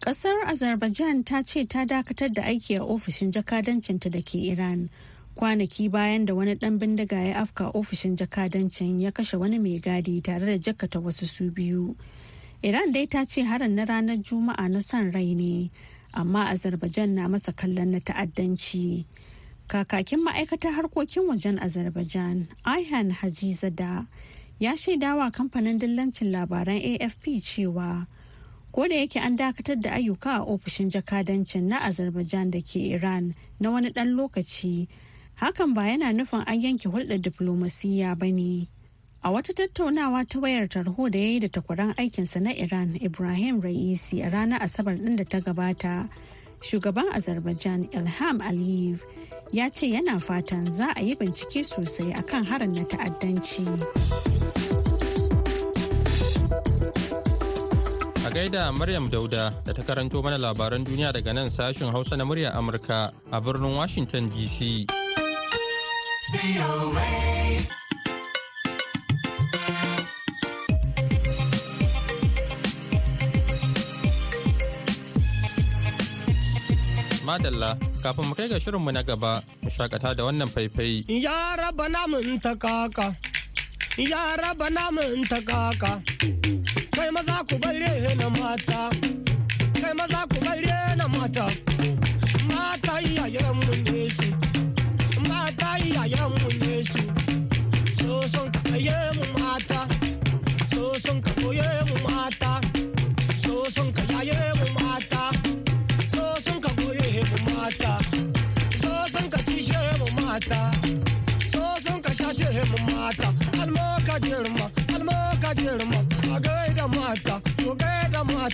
Ƙasar 0.00 0.48
azerbaijan 0.48 1.24
ta 1.24 1.42
ce 1.42 1.64
ta 1.66 1.84
dakatar 1.84 2.32
da 2.32 2.42
aiki 2.42 2.76
a 2.76 2.80
ofishin 2.84 3.30
jakadancinta 3.32 4.10
da 4.10 4.22
ke 4.22 4.34
iran. 4.48 4.88
Kwanaki 5.36 5.90
bayan 5.90 6.24
da 6.24 6.34
wani 6.34 6.54
dan 6.54 6.78
bindiga 6.78 7.20
ya 7.20 7.34
afka 7.44 7.70
ofishin 7.74 8.16
jakadancin 8.16 9.00
ya 9.00 9.10
kashe 9.10 9.36
wani 9.38 9.58
mai 9.58 9.78
gadi 9.78 10.20
tare 10.22 10.40
da 10.46 10.56
jakata 10.58 11.00
wasu 11.00 11.26
su 11.26 11.50
biyu. 11.50 11.96
Iran 12.62 12.92
dai 12.92 13.06
ta 13.06 13.24
ce 13.24 13.42
harin 13.44 13.74
na 13.76 13.84
ranar 13.84 14.16
juma'a 14.16 14.70
na 14.70 14.80
son 14.80 15.12
rai 15.12 15.34
ne 15.34 15.70
amma 16.14 16.48
azerbaijan 16.48 17.14
na 17.14 17.28
masa 17.28 17.52
kallon 17.52 17.92
na 17.92 17.98
ta'addanci. 18.00 19.04
Kakakin 19.68 20.24
ma'aikatar 20.24 20.72
harkokin 20.80 21.28
wajen 21.28 21.60
azerbaijan 21.60 22.48
ayhan 22.64 23.10
hajizada 23.12 24.06
ya 24.58 24.72
shaidawa 24.76 25.30
kamfanin 25.30 25.78
dillancin 25.78 26.32
labaran 26.32 26.80
afp 27.00 27.24
cewa 27.44 28.06
ko 28.72 28.88
da 28.88 28.94
yake 28.96 29.18
an 29.20 29.36
dakatar 29.36 29.76
da 29.80 29.90
ayyuka 29.98 30.30
a 30.40 30.44
ofishin 30.46 30.90
jakadancin 30.90 31.68
na 31.68 31.78
azerbaijan 31.82 32.50
da 32.50 32.60
ke 32.62 32.76
iran 32.94 33.34
na 33.60 33.70
wani 33.70 33.90
ɗan 33.90 34.14
lokaci 34.14 34.88
hakan 35.42 35.74
ba 35.74 35.82
yana 35.90 36.12
nufin 36.12 36.44
an 36.46 36.60
yanke 36.62 36.86
hulɗar 36.88 37.18
diflomasiyya 37.20 38.14
ba 38.18 38.26
ne 38.30 38.68
a 39.22 39.30
wata 39.30 39.52
tattaunawa 39.52 40.24
ta 40.28 40.38
wayar 40.40 40.68
tarho 40.68 41.10
da 41.10 41.18
ya 41.18 41.26
yi 41.26 41.40
da 41.40 41.48
takwaran 41.48 41.92
aikinsa 41.98 42.40
na 42.40 42.50
iran 42.54 42.96
ibrahim 43.00 43.60
ra'isi 43.60 44.22
a 44.24 44.30
ranar 44.30 44.62
asabar 44.62 44.94
ɗin 44.96 45.16
da 45.16 45.24
ta 45.24 45.40
gabata 45.40 46.08
shugaban 46.62 47.10
azerbaijan 47.12 47.88
ilham 47.92 48.40
aliyev 48.40 49.02
ya 49.52 49.68
ce 49.68 49.90
yana 49.90 50.20
fatan 50.20 50.70
za 50.72 50.94
a 50.96 51.02
yi 51.02 51.14
bincike 51.18 51.64
sosai 51.66 52.14
akan 52.14 52.44
harin 52.46 52.72
na 52.72 52.84
ta'addanci. 52.86 53.66
A 58.30 58.32
gaida 58.32 58.70
Maryam 58.70 59.10
Dauda 59.10 59.50
da 59.66 59.72
ta 59.74 59.82
karanto 59.82 60.22
mana 60.22 60.38
labaran 60.38 60.84
duniya 60.86 61.10
daga 61.12 61.32
nan 61.34 61.50
sashen 61.50 61.90
Hausa 61.90 62.14
na 62.16 62.22
murya 62.24 62.54
Amurka 62.54 63.10
a 63.32 63.40
birnin 63.42 63.74
Washington 63.74 64.30
DC. 64.30 64.86
Madalla 77.26 77.74
kafin 77.98 78.26
mu 78.30 78.34
kai 78.38 78.46
ga 78.46 78.62
shirinmu 78.62 78.92
na 78.94 79.02
gaba 79.02 79.42
mu 79.60 79.68
shakata 79.74 80.14
da 80.14 80.22
wannan 80.22 80.46
faifai. 80.54 81.02
Ya 81.10 81.56
raba 81.58 81.90
namun 81.90 82.38
ta 82.40 82.54
kaka, 82.54 83.10
ya 83.98 84.38
raba 84.38 84.70
namun 84.70 85.26
ta 85.26 85.42
kaka. 85.42 86.39
Kai 87.00 87.10
maza 87.16 87.36
ku 87.48 87.56
bare 87.62 88.14
na 88.20 88.28
mata, 88.38 88.80
kai 89.82 89.94
maza 89.98 90.20
ku 90.30 90.38
bare 90.44 90.76
na 90.98 91.06
mata, 91.14 91.46
mata 92.52 92.94
iyayen 93.08 93.54
mun 93.64 93.80
ne 93.88 94.02
su, 94.16 94.28
mata 95.28 95.70
iyayen 95.86 96.28
mun 96.40 96.54
ne 96.62 96.69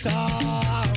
mata. 0.04 0.95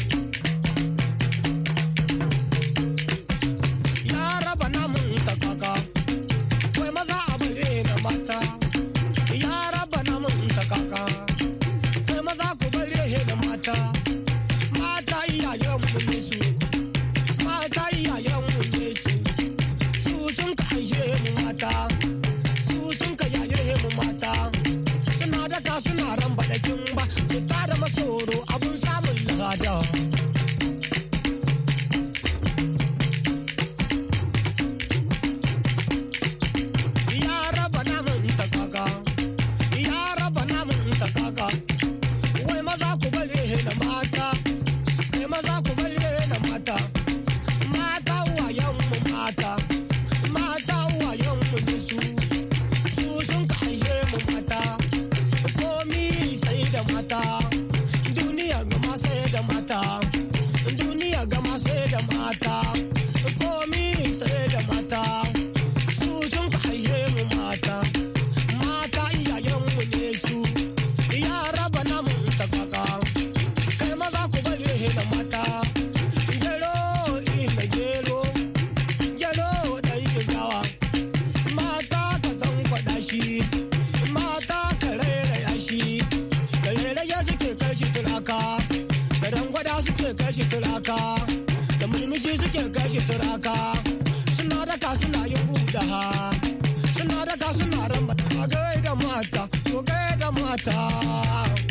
Suke 90.10 90.18
kai 90.24 90.32
shi 90.34 90.44
turaka 90.52 90.98
da 91.80 91.86
mulmushi 91.88 92.32
suke 92.42 92.74
kai 92.74 92.88
shi 92.90 93.00
turaka. 93.08 93.54
Suna 94.36 94.66
daka 94.66 94.96
suna 95.00 95.22
yin 95.28 95.44
buɗa 95.48 95.82
ha 95.92 96.02
suna 96.96 97.26
daka 97.26 97.54
suna 97.54 97.88
ramba. 97.92 98.14
A 98.44 98.48
gaida 98.48 98.96
mata 99.04 99.44
ko 99.72 99.82
gaida 99.84 100.30
mata. 100.32 101.69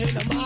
Ku 0.00 0.06
bare 0.06 0.24
da 0.26 0.39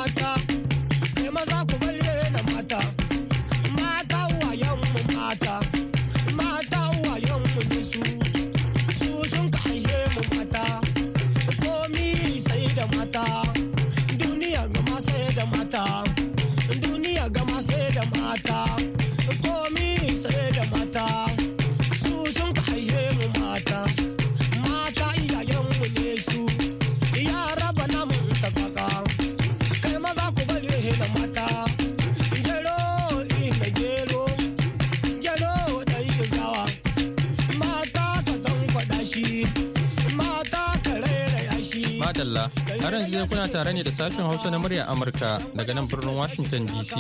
har 42.85 42.93
yanzu 42.93 43.27
kuna 43.29 43.49
tare 43.49 43.73
ne 43.73 43.83
da 43.83 43.91
sashen 43.91 44.21
Hausa 44.29 44.51
na 44.51 44.59
murya 44.59 44.85
Amurka 44.89 45.39
daga 45.57 45.75
nan 45.75 45.87
birnin 45.89 46.17
Washington 46.17 46.67
DC. 46.67 46.93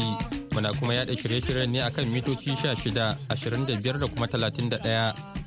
Muna 0.53 0.73
kuma 0.79 0.95
yada 0.95 1.13
shirye-shiryen 1.13 1.69
ne 1.71 1.81
akan 1.83 2.07
mitoci 2.09 2.57
16, 2.57 3.17
25 3.29 3.99
da 4.01 4.07
kuma 4.09 4.27
31 4.27 4.81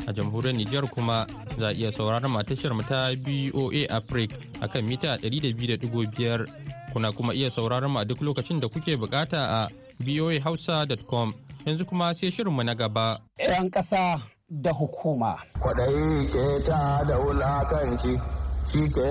a 0.07 0.13
jamhuriyar 0.13 0.53
Nijar 0.55 0.85
kuma 0.93 1.25
za 1.57 1.67
a 1.67 1.73
iya 1.73 1.91
sauraron 1.91 2.29
matashar 2.31 2.73
mu 2.77 2.83
ta 2.83 3.09
BOA 3.17 3.89
Africa 3.89 4.35
akan 4.61 4.83
mita 4.85 5.17
200.5 5.17 6.45
kuna 6.93 7.11
kuma 7.11 7.33
iya 7.33 7.49
sauraron 7.49 7.91
mu 7.91 7.99
a 7.99 8.05
duk 8.05 8.21
lokacin 8.21 8.59
da 8.61 8.67
kuke 8.69 8.93
buƙata 8.95 9.41
a 9.41 9.69
boahausa.com 9.99 11.33
yanzu 11.65 11.85
kuma 11.85 12.13
sai 12.13 12.29
shirinmu 12.29 12.63
na 12.63 12.75
gaba. 12.75 13.17
'yan 13.41 13.69
ƙasa 13.73 14.21
da 14.49 14.71
hukuma. 14.71 15.41
kwaɗayi 15.59 16.29
ke 16.31 16.61
ta 16.69 17.01
da 17.07 17.17
wulakanci 17.17 18.37
shi 18.71 18.89
ke 18.89 19.09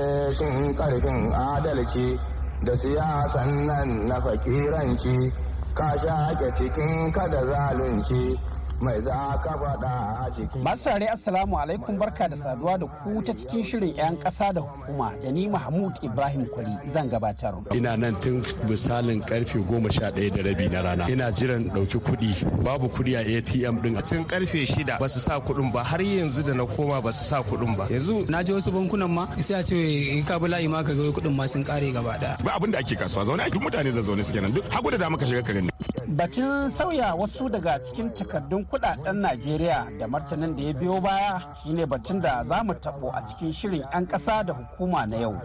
ƙarfin 0.77 1.33
adalci 1.33 2.19
da 2.63 2.73
siyasan 2.77 3.67
nan 3.67 4.07
na 4.09 4.21
fakiranci 4.21 5.33
ka 5.75 5.89
shaƙe 5.99 6.53
cikin 6.59 7.13
kada 7.13 7.41
zalunci. 7.47 8.39
Mai 8.81 9.01
za 9.03 9.41
ka 9.43 9.53
faɗa 9.59 9.93
a 10.27 10.31
cikin 10.37 10.63
Masu 10.63 10.85
tare 10.85 11.07
Assalamu 11.09 11.57
alaikum. 11.59 11.99
Barka 11.99 12.29
da 12.29 12.37
saduwa 12.37 12.79
da 12.79 12.87
ku 12.87 13.23
ta 13.23 13.33
cikin 13.33 13.65
shirin 13.65 13.95
'yan 13.97 14.17
ƙasa 14.19 14.53
da 14.55 14.61
hukuma 14.61 15.13
da 15.23 15.31
ni 15.31 15.49
Mahmud 15.49 15.93
Ibrahim 16.03 16.47
Kwari 16.47 16.77
zan 16.93 17.09
gabatar. 17.09 17.55
ina 17.75 17.97
nan 17.97 18.15
tun 18.21 18.43
misalin 18.69 19.23
ƙarfe 19.25 19.59
goma 19.67 19.91
sha 19.93 20.11
ɗaya 20.11 20.31
da 20.37 20.43
rabi 20.51 20.69
na 20.69 20.81
rana. 20.83 21.09
Ina 21.09 21.33
jiran 21.33 21.71
ɗauki 21.73 21.99
kuɗi. 22.01 22.63
Babu 22.65 22.89
kuɗi 22.89 23.17
a 23.17 23.21
atm 23.39 23.81
ɗin. 23.81 24.07
Tun 24.07 24.25
ƙarfe 24.25 24.67
shida 24.67 24.99
ba 24.99 25.09
su 25.09 25.21
sa 25.21 25.41
kuɗin 25.41 25.73
ba. 25.73 25.83
Har 25.83 25.99
yanzu 26.01 26.45
da 26.45 26.53
na 26.55 26.67
koma 26.67 27.01
ba 27.01 27.13
su 27.13 27.25
sa 27.25 27.43
kuɗin 27.43 27.77
ba. 27.77 27.87
Yanzu 27.89 28.29
na 28.29 28.43
je 28.43 28.53
wasu 28.53 28.71
bankunan 28.73 29.09
ma 29.11 29.27
sai 29.41 29.61
a 29.61 29.63
ce 29.65 29.75
in 29.75 30.25
ka 30.25 30.39
bi 30.39 30.49
layi 30.49 30.69
ma 30.69 30.83
ka 30.83 30.93
ga 30.93 31.11
kuɗin 31.13 31.35
ma 31.35 31.47
sun 31.47 31.65
kare 31.65 31.91
gaba 31.93 32.19
ɗaya. 32.21 32.45
Ba 32.45 32.53
abin 32.61 32.71
da 32.73 32.79
ake 32.79 32.97
kasuwa. 32.97 33.25
Zaune 33.25 33.41
ake 33.41 33.59
mutane 33.59 33.89
da 33.95 34.03
zaune 34.03 34.23
suke 34.25 34.41
nan. 34.43 34.53
Duk 34.53 34.65
hagu 34.69 34.91
da 34.91 34.97
dama 34.99 35.17
ka 35.17 35.25
shiga 35.25 35.43
ka 35.45 35.53
gani. 35.53 35.71
Batun 36.17 36.71
sauya 36.77 37.15
wasu 37.15 37.49
daga 37.51 37.79
cikin 37.83 38.11
takardun 38.15 38.66
kuɗaɗen 38.71 39.21
najeriya 39.21 39.87
da 39.99 40.07
martanin 40.07 40.57
da 40.57 40.63
ya 40.63 40.73
biyo 40.73 41.01
baya 41.01 41.41
shine 41.63 41.87
batun 41.87 42.21
da 42.21 42.45
za 42.45 42.63
mu 42.65 42.75
tabo 42.75 43.11
a 43.11 43.23
cikin 43.27 43.53
shirin 43.53 43.85
'yan 43.93 44.07
ƙasa 44.09 44.45
da 44.47 44.53
hukuma 44.55 45.07
na 45.07 45.17
yau. 45.17 45.41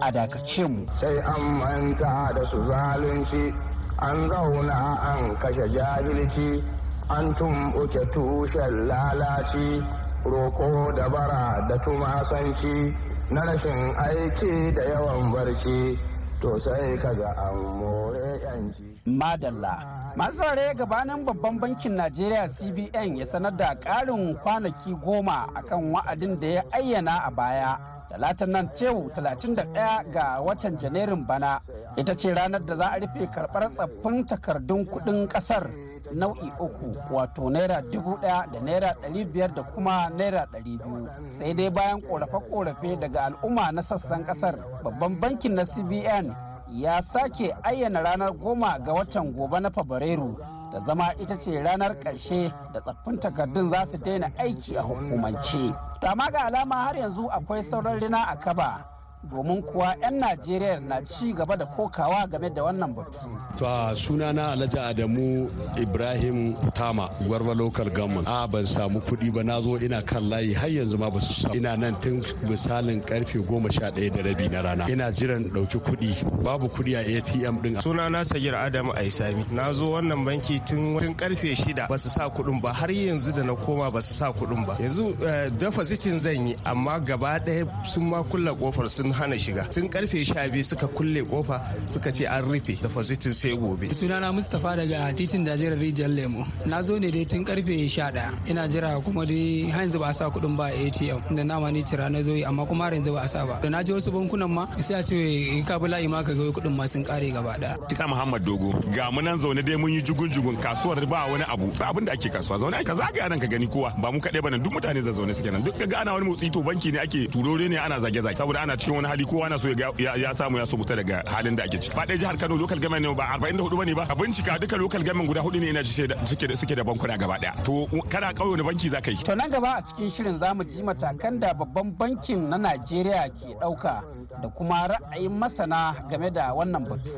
A 0.00 0.12
dakace 0.12 0.66
mu. 0.68 0.86
Sai 1.00 1.18
an 1.18 1.42
manta 1.58 2.32
da 2.34 2.44
su 2.50 2.56
zalunci 2.68 3.54
an 3.98 4.28
zauna 4.28 4.98
an 5.00 5.36
kashe 5.38 5.68
jahilci 5.72 6.62
an 7.08 7.34
tumɓuke 7.34 8.10
tushen 8.12 8.86
lalaci 8.88 9.80
roko 10.24 10.92
da 10.96 11.08
bara 11.08 11.66
da 11.68 11.76
tumasanci 11.78 12.94
na 13.30 13.40
rashin 13.44 13.94
aiki 13.96 14.74
da 14.74 14.82
yawan 14.82 15.32
barci. 15.32 15.98
To 16.40 16.60
sai 16.60 16.96
kaga 17.00 17.32
an 17.38 17.56
more 17.80 18.38
yanci. 18.44 19.00
madalla. 19.06 20.05
Masu 20.16 20.36
saurare 20.40 20.74
gabanin 20.74 21.24
babban 21.24 21.58
bankin 21.60 21.92
najeriya 21.92 22.48
cbn 22.48 23.16
ya 23.16 23.26
sanar 23.26 23.56
da 23.56 23.74
ƙarin 23.74 24.34
kwanaki 24.42 24.94
goma 25.04 25.48
akan 25.54 25.92
wa'adin 25.92 26.40
da 26.40 26.46
ya 26.46 26.62
ayyana 26.72 27.18
a 27.24 27.30
baya. 27.30 27.78
Talatin 28.10 28.48
nan 28.50 28.70
cewu 28.74 29.10
31 29.12 30.10
ga 30.12 30.40
watan 30.40 30.78
janairun 30.78 31.26
bana. 31.26 31.60
Ita 31.96 32.14
ce 32.16 32.32
ranar 32.34 32.64
da 32.64 32.76
za 32.76 32.86
a 32.92 32.98
rufe 33.00 33.26
karɓar 33.30 33.70
tsaffin 33.74 34.24
takardun 34.26 34.86
kuɗin 34.86 35.28
ƙasar 35.28 35.68
nau'i 36.14 36.52
uku 36.60 36.96
wato 37.10 37.50
naira 37.50 37.82
dubu 37.82 38.16
ɗaya 38.16 38.46
da 38.52 38.60
naira 38.60 38.94
ɗari 39.02 39.24
biyar 39.32 39.54
da 39.54 39.62
kuma 39.62 40.08
naira 40.16 40.46
ɗari 40.52 40.78
biyu. 40.78 41.08
Sai 41.38 41.54
dai 41.54 41.70
bayan 41.70 42.00
ƙorafe-ƙorafe 42.00 43.00
daga 43.00 43.20
al'umma 43.26 43.72
na 43.72 43.82
sassan 43.82 44.24
ƙasar 44.24 44.56
babban 44.82 45.20
bankin 45.20 45.54
na 45.54 45.64
cbn 45.64 46.45
ya 46.72 47.02
sake 47.02 47.54
ayyana 47.62 48.02
ranar 48.02 48.32
goma 48.32 48.78
ga 48.78 48.92
watan 48.92 49.32
gobe 49.32 49.60
na 49.60 49.70
fabrairu 49.70 50.36
da 50.72 50.80
zama 50.80 51.14
ita 51.20 51.36
ce 51.38 51.62
ranar 51.62 51.94
ƙarshe 52.00 52.52
da 52.72 52.80
tsaffin 52.80 53.18
takardun 53.20 53.70
za 53.70 53.86
su 53.86 53.98
daina 53.98 54.30
aiki 54.38 54.76
a 54.76 54.82
hukumance. 54.82 55.74
To 56.00 56.06
ga 56.32 56.40
alama 56.46 56.74
har 56.74 56.94
yanzu 56.96 57.28
akwai 57.30 57.62
sauran 57.64 58.00
rina 58.00 58.24
a 58.28 58.36
kaba 58.36 58.95
domin 59.30 59.62
kuwa 59.62 59.94
'yan 60.02 60.18
najeriya 60.20 60.80
na 60.80 61.02
ci 61.04 61.32
gaba 61.32 61.56
da 61.56 61.66
kokawa 61.66 62.26
game 62.30 62.50
da 62.54 62.62
wannan 62.62 62.94
batu 62.94 63.18
To 63.58 63.64
a 63.64 63.92
sunana 63.96 64.52
Alhaji 64.52 64.76
Adamu 64.78 65.50
Ibrahim 65.80 66.54
Tama 66.74 67.08
Gwarba 67.22 67.56
Local 67.56 67.86
Government. 67.88 68.28
A 68.28 68.46
ban 68.46 68.64
samu 68.66 69.00
kuɗi 69.00 69.32
ba 69.32 69.42
na 69.42 69.60
zo 69.62 69.78
ina 69.78 70.02
kan 70.02 70.22
layi 70.28 70.52
har 70.54 70.68
yanzu 70.68 70.98
ma 70.98 71.08
ba 71.08 71.18
su 71.20 71.32
samu. 71.32 71.54
Ina 71.56 71.74
nan 71.76 71.98
tun 72.02 72.20
misalin 72.44 73.00
ƙarfe 73.00 73.40
goma 73.46 73.72
sha 73.72 73.90
ɗaya 73.90 74.12
da 74.14 74.22
rabi 74.28 74.48
na 74.48 74.60
rana. 74.60 74.84
Ina 74.90 75.10
jiran 75.10 75.48
ɗauki 75.50 75.78
kuɗi. 75.80 76.42
Babu 76.44 76.68
kuɗi 76.68 76.96
a 76.96 77.00
ATM 77.18 77.56
ɗin. 77.62 77.80
sunana 77.80 78.24
sagir 78.24 78.52
adamu 78.54 78.92
aisami 78.92 79.44
na 79.50 79.72
zo 79.72 79.92
wannan 79.92 80.24
banki 80.24 80.60
tun 80.66 80.98
tun 80.98 81.14
ƙarfe 81.14 81.54
shida 81.56 81.88
ba 81.88 81.96
su 81.98 82.08
sa 82.10 82.28
kuɗin 82.28 82.60
ba 82.60 82.72
har 82.72 82.88
yanzu 82.90 83.32
da 83.32 83.42
na 83.42 83.54
koma 83.54 83.90
ba 83.90 84.02
su 84.02 84.12
sa 84.14 84.32
kuɗin 84.32 84.66
ba 84.66 84.76
yanzu 84.80 85.16
eh, 85.24 85.48
depositin 85.58 86.18
zan 86.20 86.46
yi 86.46 86.56
amma 86.64 87.00
gaba 87.00 87.38
ɗaya 87.40 87.86
sun 87.86 88.04
ma 88.10 88.22
kulle 88.22 88.50
ƙofar 88.52 88.88
sun 88.90 89.12
hana 89.16 89.38
shiga. 89.38 89.64
Tun 89.72 89.88
ƙarfe 89.88 90.24
sha 90.24 90.48
biyu 90.48 90.62
suka 90.64 90.86
kulle 90.86 91.22
ƙofa 91.24 91.60
suka 91.88 92.12
ce 92.12 92.26
an 92.26 92.42
rufe. 92.44 92.76
Depositin 92.80 93.32
sai 93.32 93.56
gobe. 93.56 93.88
Sunana 93.94 94.32
mustapha 94.32 94.76
daga 94.76 95.12
titin 95.16 95.44
dajiyar 95.44 95.78
rijiyar 95.78 96.10
lemo. 96.12 96.46
Na 96.66 96.82
zo 96.82 96.98
ne 96.98 97.10
dai 97.10 97.24
tun 97.24 97.44
ƙarfe 97.44 97.64
11 97.66 98.32
ina 98.48 98.68
jira 98.68 99.00
kuma 99.02 99.24
dai 99.26 99.70
har 99.72 99.82
yanzu 99.86 99.98
ba 99.98 100.08
a 100.08 100.14
sa 100.14 100.28
kuɗin 100.30 100.56
ba 100.56 100.64
a 100.66 100.86
atm 100.86 101.36
da 101.36 101.42
nama 101.44 101.72
ni 101.72 101.82
cira 101.82 102.10
na 102.10 102.22
zo 102.22 102.32
yi 102.34 102.44
amma 102.44 102.66
kuma 102.66 102.84
har 102.84 102.92
yanzu 102.92 103.12
ba 103.14 103.22
a 103.24 103.28
sa 103.28 103.46
ba. 103.46 103.58
Da 103.62 103.68
na 103.68 103.82
je 103.82 103.92
wasu 103.92 104.12
bankunan 104.12 104.50
ma 104.50 104.66
sai 104.82 105.00
a 105.00 105.02
ce 105.02 105.62
ka 105.66 105.78
bi 105.78 105.88
layi 105.88 106.08
ma 106.08 106.22
ka 106.22 106.32
ga 106.34 106.50
kuɗin 106.52 106.76
ma 106.76 106.86
sun 106.86 107.04
kare 107.04 107.30
gaba 107.32 107.56
ɗaya 107.58 107.88
Tika 107.88 108.06
Muhammad 108.08 108.44
Dogo 108.44 108.72
ga 108.94 109.10
mu 109.10 109.22
nan 109.22 109.38
zaune 109.38 109.62
dai 109.64 109.76
mun 109.76 109.92
yi 109.92 110.02
jugun 110.02 110.28
jugun 110.30 110.56
kasuwar 110.60 111.00
ba 111.08 111.26
wani 111.30 111.44
abu. 111.48 111.70
Ba 111.78 111.88
abin 111.92 112.04
da 112.04 112.12
ake 112.12 112.28
kasuwa. 112.28 112.58
Zaune 112.58 112.84
ka 112.84 112.94
zagaya 112.94 113.28
nan 113.28 113.40
ka 113.40 113.46
gani 113.46 113.66
kowa. 113.66 113.94
Ba 114.00 114.12
mu 114.12 114.20
kaɗai 114.20 114.42
ba 114.42 114.50
ne 114.50 114.58
duk 114.58 114.72
mutane 114.72 115.02
za 115.02 115.12
zaune 115.12 115.34
suke 115.34 115.50
nan. 115.52 115.62
Duk 115.62 115.78
ga 115.88 116.00
ana 116.00 116.12
wani 116.12 116.26
motsi 116.26 116.50
to 116.52 116.62
banki 116.62 116.92
ne 116.92 116.98
ake 116.98 117.28
turore 117.30 117.68
ne 117.68 117.76
ana 117.78 118.00
zage 118.00 118.20
zage 118.22 118.36
saboda 118.36 118.60
ana 118.62 118.76
cikin 118.76 118.95
wani 118.96 119.08
hali 119.08 119.24
kowa 119.24 119.48
na 119.48 119.56
so 119.58 119.68
ya 119.68 120.34
samu 120.34 120.58
ya 120.58 120.66
so 120.66 120.76
fita 120.76 120.96
daga 120.96 121.22
halin 121.30 121.56
da 121.56 121.64
ake 121.64 121.78
ciki. 121.78 121.96
Ba 121.96 122.04
ɗaya 122.06 122.18
jihar 122.18 122.36
Kano 122.38 122.56
local 122.56 122.78
government 122.78 123.06
ne 123.06 123.14
ba 123.14 123.36
44 123.38 123.76
ba 123.76 123.84
ne 123.84 123.94
ba 123.94 124.06
a 124.08 124.14
bincika 124.14 124.58
duka 124.58 124.76
local 124.76 125.02
government 125.02 125.28
guda 125.28 125.40
huɗu 125.40 125.60
ne 125.60 125.68
ina 125.70 125.82
ji 125.82 125.92
suke 125.92 126.46
da 126.48 126.56
suke 126.56 126.74
da 126.76 126.82
bankuna 126.84 127.16
gaba 127.18 127.38
ɗaya 127.38 127.64
to 127.64 127.86
kana 128.08 128.32
kauye 128.32 128.50
wani 128.50 128.62
banki 128.62 128.88
za 128.88 129.00
ka 129.00 129.10
yi? 129.10 129.16
To 129.24 129.34
nan 129.36 129.50
gaba 129.50 129.76
a 129.78 129.82
cikin 129.82 130.10
shirin 130.10 130.38
za 130.38 130.54
mu 130.54 130.64
ji 130.64 130.82
matakan 130.82 131.40
da 131.40 131.52
babban 131.54 131.92
bankin 131.98 132.48
na 132.50 132.56
najeriya 132.56 133.28
ke 133.30 133.54
ɗauka 133.60 134.02
da 134.42 134.48
kuma 134.48 134.88
ra'ayin 134.88 135.32
masana 135.32 135.94
game 136.10 136.30
da 136.32 136.52
wannan 136.54 136.84
batu. 136.88 137.10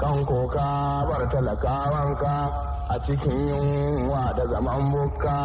Kan 0.00 0.24
koka 0.24 0.68
bar 1.08 1.22
talakawanka 1.30 2.34
a 2.90 2.96
cikin 3.06 3.48
yunwa 3.48 4.32
da 4.36 4.46
zaman 4.50 4.92
bukka 4.92 5.38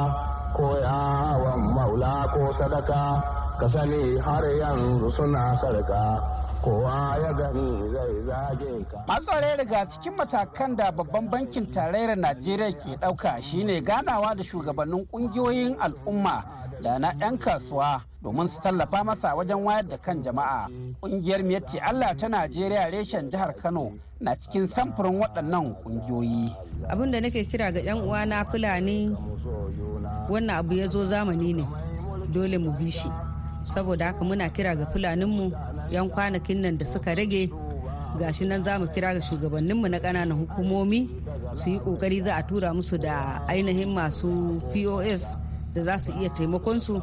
ko 0.56 0.80
yawon 0.82 1.62
maula 1.76 2.28
ko 2.34 2.54
sadaka. 2.60 3.44
Ka 3.60 3.70
sani 3.72 4.20
har 4.20 4.44
yanzu 4.60 5.12
suna 5.15 5.58
sarka 5.62 6.22
kowa 6.63 7.18
ya 7.24 7.34
gani 7.34 7.91
zai 7.94 8.15
zage 8.28 8.86
ka. 8.91 8.98
Masu 9.08 9.26
tsare 9.26 9.58
daga 9.58 9.86
cikin 9.88 10.13
matakan 10.18 10.76
da 10.76 10.91
babban 10.91 11.30
bankin 11.30 11.72
tarayyar 11.72 12.18
najeriya 12.18 12.74
ke 12.74 12.98
ɗauka 13.00 13.41
shine 13.41 13.82
ganawa 13.82 14.36
da 14.36 14.44
shugabannin 14.44 15.08
ƙungiyoyin 15.12 15.78
al'umma 15.80 16.44
da 16.84 17.00
na 17.00 17.13
'yan 17.20 17.38
kasuwa 17.38 18.02
domin 18.24 18.48
su 18.48 18.60
tallafa 18.62 19.04
masa 19.04 19.36
wajen 19.36 19.63
wayar 19.63 19.88
da 19.88 19.98
kan 19.98 20.24
jama'a. 20.24 20.68
Ƙungiyar 21.02 21.44
miyatti 21.44 21.80
allah 21.80 22.12
ta 22.18 22.28
najeriya 22.28 22.91
reshen 22.91 23.30
jihar 23.32 23.56
kano 23.62 23.94
na 24.20 24.36
cikin 24.36 24.68
samfurin 24.68 25.20
waɗannan 25.22 25.76
ƙungiyoyi. 25.84 26.52
Abin 26.89 27.12
da 27.12 27.22
nake 27.22 27.46
kira 27.48 27.72
ga 27.72 27.80
'yan 27.80 28.02
uwana 28.04 28.44
fulani 28.52 29.15
wannan 30.30 30.60
abu 30.60 30.74
ya 30.76 30.89
zo 30.89 31.06
zamani 31.06 31.54
ne 31.56 31.65
dole 32.34 32.58
mu 32.58 32.72
bi 32.76 32.91
shi. 32.91 33.08
Saboda 33.73 34.06
haka 34.13 34.23
muna 34.23 34.49
kira 34.49 34.75
ga 34.75 34.86
fulaninmu 34.93 35.51
'yan 35.91 36.10
kwanakin 36.10 36.62
nan 36.62 36.78
da 36.78 36.86
suka 36.86 37.15
rage 37.15 37.49
gashi 38.19 38.45
nan 38.45 38.63
za 38.63 38.80
mu 38.80 38.88
kira 38.88 39.13
ga 39.13 39.21
shugabanninmu 39.21 39.88
na 39.89 39.99
ƙananan 39.99 40.38
hukumomi 40.38 41.10
su 41.56 41.69
yi 41.69 41.80
ƙoƙari 41.80 42.23
za 42.23 42.36
a 42.36 42.43
tura 42.43 42.73
musu 42.73 42.97
da 42.97 43.41
ainihin 43.47 43.89
masu 43.93 44.62
pos 44.73 45.36
da 45.73 45.84
za 45.84 45.97
su 45.99 46.12
iya 46.19 46.30
taimakon 46.30 46.80
su 46.82 47.01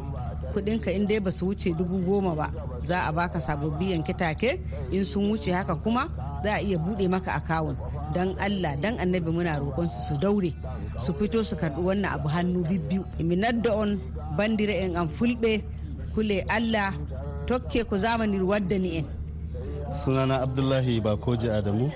kudinka 0.53 0.91
in 0.93 1.07
dai 1.07 1.21
ba 1.21 1.31
su 1.33 1.47
wuce 1.49 1.73
dubu 1.77 1.99
goma 2.05 2.35
ba 2.37 2.49
za 2.85 3.09
a 3.09 3.13
baka 3.13 3.41
sababbi 3.41 3.93
yanke 3.93 4.13
take 4.17 4.61
in 4.91 5.05
sun 5.05 5.29
wuce 5.33 5.53
haka 5.53 5.75
kuma 5.77 6.09
za 6.45 6.59
a 6.59 6.61
iya 6.61 6.77
buɗe 6.79 7.09
maka 7.09 7.33
akawun. 7.39 7.77
Don 8.13 8.37
allah 8.37 8.77
don 8.77 8.99
annabi 9.01 9.31
muna 9.33 9.57
roƙon 9.57 9.89
su 9.89 10.17
daure 10.21 10.53
su 11.01 11.13
fito 11.15 11.45
su 11.45 11.57
karɓi 11.57 11.81
wannan 11.81 12.13
abu 12.13 12.29
hannu 12.29 12.61
bibbiyu. 12.65 13.05
Iminar 13.19 13.55
da 13.63 13.73
on 13.75 14.01
bandira 14.37 14.75
en 14.75 14.97
an 14.97 15.09
fulɓe 15.09 15.63
kule 16.15 16.41
allah 16.49 16.93
tokke 17.47 17.85
ko 17.85 17.99
zamani 17.99 18.41
wadda 18.41 18.79
ni 18.79 18.97
en 19.03 19.07
sunana 20.05 20.41
abdullahi 20.41 21.01
bakoji 21.01 21.49
adamu. 21.51 21.93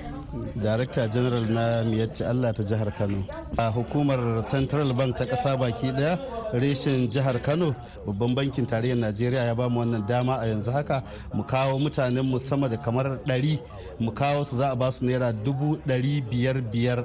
Darakta 0.56 1.08
general 1.12 1.44
na 1.48 1.82
miyatti 1.84 2.24
allah 2.24 2.52
ta 2.52 2.62
jihar 2.62 2.90
kano. 2.96 3.24
A 3.58 3.70
hukumar 3.70 4.44
central 4.50 4.92
bank 4.94 5.16
ta 5.16 5.24
kasa 5.26 5.56
baki 5.56 5.92
ɗaya 5.92 6.18
reshen 6.52 7.08
jihar 7.10 7.40
kano 7.42 7.74
babban 8.06 8.34
bankin 8.34 8.66
tarayyar 8.66 8.96
najeriya 8.98 9.44
ya 9.46 9.54
ba 9.54 9.68
mu 9.68 9.80
wannan 9.80 10.06
dama 10.06 10.34
a 10.40 10.46
yanzu 10.46 10.70
haka 10.70 11.02
mu 11.34 11.42
kawo 11.44 11.78
mutanen 11.78 12.22
mu 12.24 12.38
sama 12.40 12.68
da 12.68 12.76
kamar 12.76 13.18
100 13.26 13.58
mu 14.00 14.10
kawo 14.12 14.44
su 14.44 14.56
za 14.56 14.70
a 14.72 14.76
ba 14.76 14.92
su 14.92 15.04
naira 15.04 15.32
dubu 15.32 15.76
ɗari 15.86 16.22
biyar 16.30 16.60
biyar 16.62 17.04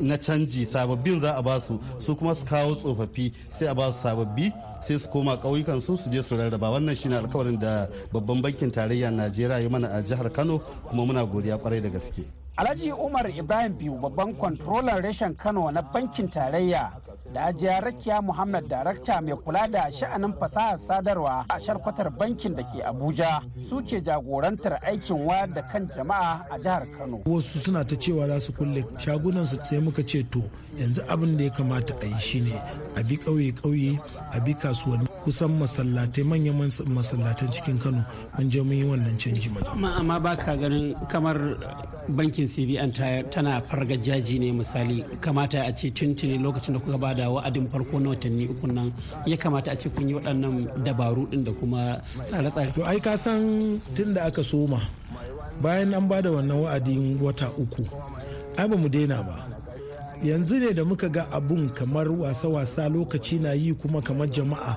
na 0.00 0.16
canji. 0.16 0.66
Sababbin 0.66 1.20
za 1.20 1.32
a 1.36 1.42
ba 1.42 1.60
su 1.60 1.78
su 1.98 2.16
kuma 2.16 2.34
su 2.34 2.44
kawo 2.44 2.74
tsofaffi 2.74 3.32
sai 3.58 3.68
a 3.68 3.74
ba 3.74 3.92
su 3.92 3.98
sababbi 4.02 4.52
sai 4.86 4.98
su 4.98 5.08
koma 5.08 5.36
ƙauyukan 5.36 5.80
su 5.80 5.96
su 5.96 6.10
je 6.10 6.22
su 6.22 6.36
rarraba. 6.36 6.70
Wannan 6.70 6.96
shine 6.96 7.16
alkawarin 7.16 7.58
da 7.58 7.86
babban 8.12 8.40
bankin 8.42 8.70
tarayyar 8.70 9.12
najeriya 9.12 9.60
ya 9.62 9.68
mana 9.68 9.88
a 9.88 10.02
jihar 10.02 10.30
kano 10.32 10.58
kuma 10.88 11.04
muna 11.06 11.24
godiya 11.24 11.58
ƙwarai 11.58 11.82
da 11.82 11.88
gaske. 11.88 12.39
Alhaji 12.60 12.92
umar 12.92 13.30
ibrahim 13.30 13.72
biyu 13.78 13.94
babban 13.96 14.34
kwantrolan 14.34 15.00
reshen 15.02 15.34
kano 15.34 15.70
na 15.70 15.82
bankin 15.82 16.28
tarayya 16.28 16.92
da 17.34 17.44
ajiya 17.44 17.80
rakiya 17.80 18.22
muhammad 18.22 18.68
darakta 18.68 19.20
mai 19.22 19.32
kula 19.36 19.68
da 19.68 19.88
sha'anin 19.92 20.32
fasahar 20.36 20.78
sadarwa 20.78 21.44
a 21.48 21.60
sharkwatar 21.60 22.10
bankin 22.10 22.54
da 22.56 22.62
ke 22.62 22.82
abuja 22.84 23.40
suke 23.68 24.00
jagorantar 24.04 24.76
aikin 24.82 25.16
wayar 25.24 25.48
da 25.54 25.62
kan 25.62 25.88
jama'a 25.96 26.44
a 26.50 26.58
jihar 26.58 26.84
kano. 26.98 27.22
Wasu 27.24 27.58
suna 27.58 27.84
ta 27.84 27.96
cewa 27.96 28.26
za 28.26 28.40
su 28.40 28.52
kulle 28.52 28.84
shagunan 28.98 29.46
su 29.46 29.56
sai 29.62 29.78
muka 29.78 30.02
ce 30.02 30.22
to 30.28 30.42
yanzu 30.76 31.00
abin 31.08 31.36
da 31.38 31.44
ya 31.44 31.50
kamata 31.50 31.94
a 32.02 32.06
yi 32.06 32.18
shine 32.18 32.60
a 32.96 33.02
bi 33.02 33.16
ƙauye-ƙauye 33.16 34.00
a 34.36 34.40
bi 34.40 34.52
kasuwanni 34.54 35.06
kusan 35.24 35.54
masallatai 35.58 36.24
manyan 36.26 36.58
mas- 36.58 36.82
masallatan 36.84 37.48
cikin 37.54 37.78
kano 37.78 38.04
mun 38.36 38.50
je 38.50 38.60
mun 38.60 38.76
yi 38.76 38.84
wannan 38.84 39.16
canji 39.16 39.48
amma 39.80 40.18
ba 40.20 40.36
ka 40.36 40.56
ganin 40.56 40.96
kamar 41.08 41.38
bankin 42.08 42.48
cbn 42.54 42.90
ta- 42.92 43.22
tana 43.30 43.60
fargajaji 43.62 44.38
ne 44.38 44.52
misali. 44.52 45.04
Kamata 45.20 45.62
a 45.66 45.72
ce 45.72 45.90
tuntuni 45.90 46.38
lokacin 46.38 46.74
da 46.74 46.80
kuka 46.80 46.98
ba 46.98 47.14
da 47.14 47.30
wa'adin 47.30 47.68
farko 47.70 47.98
na 48.00 48.10
watanni 48.10 48.46
uku 48.50 48.66
nan 48.66 48.92
ya 49.26 49.36
kamata 49.36 49.70
a 49.72 49.76
ce 49.76 49.88
kun 49.88 50.08
yi 50.08 50.14
waɗannan 50.14 50.84
dabaru 50.84 51.26
ɗin 51.30 51.44
da 51.44 51.52
kuma 51.52 52.00
tsare-tsare. 52.26 52.72
To 52.74 52.84
ai 52.84 52.98
ka 53.00 53.16
san 53.16 53.80
tun 53.94 54.14
da 54.14 54.24
aka 54.26 54.42
soma 54.42 54.80
bayan 55.62 55.94
an 55.94 56.08
ba 56.08 56.20
da 56.22 56.30
wannan 56.30 56.58
wa'adin 56.64 57.18
wata 57.20 57.48
uku 57.58 57.84
ai 58.58 58.66
ba 58.68 58.76
mu 58.76 58.88
daina 58.88 59.22
ba. 59.22 59.46
Yanzu 60.22 60.60
ne 60.60 60.72
da 60.76 60.84
muka 60.84 61.08
ga 61.08 61.24
abun 61.32 61.72
kamar 61.72 62.04
wasa-wasa 62.12 62.88
lokaci 62.92 63.40
na 63.40 63.52
yi 63.56 63.72
kuma 63.72 64.02
kamar 64.02 64.28
jama'a. 64.28 64.76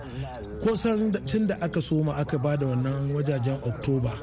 Kusan 0.63 1.11
tun 1.27 1.47
da 1.47 1.55
aka 1.59 1.81
soma 1.81 2.15
aka 2.15 2.37
ba 2.39 2.55
da 2.55 2.65
wannan 2.71 3.11
wajajen 3.11 3.59
oktoba 3.67 4.13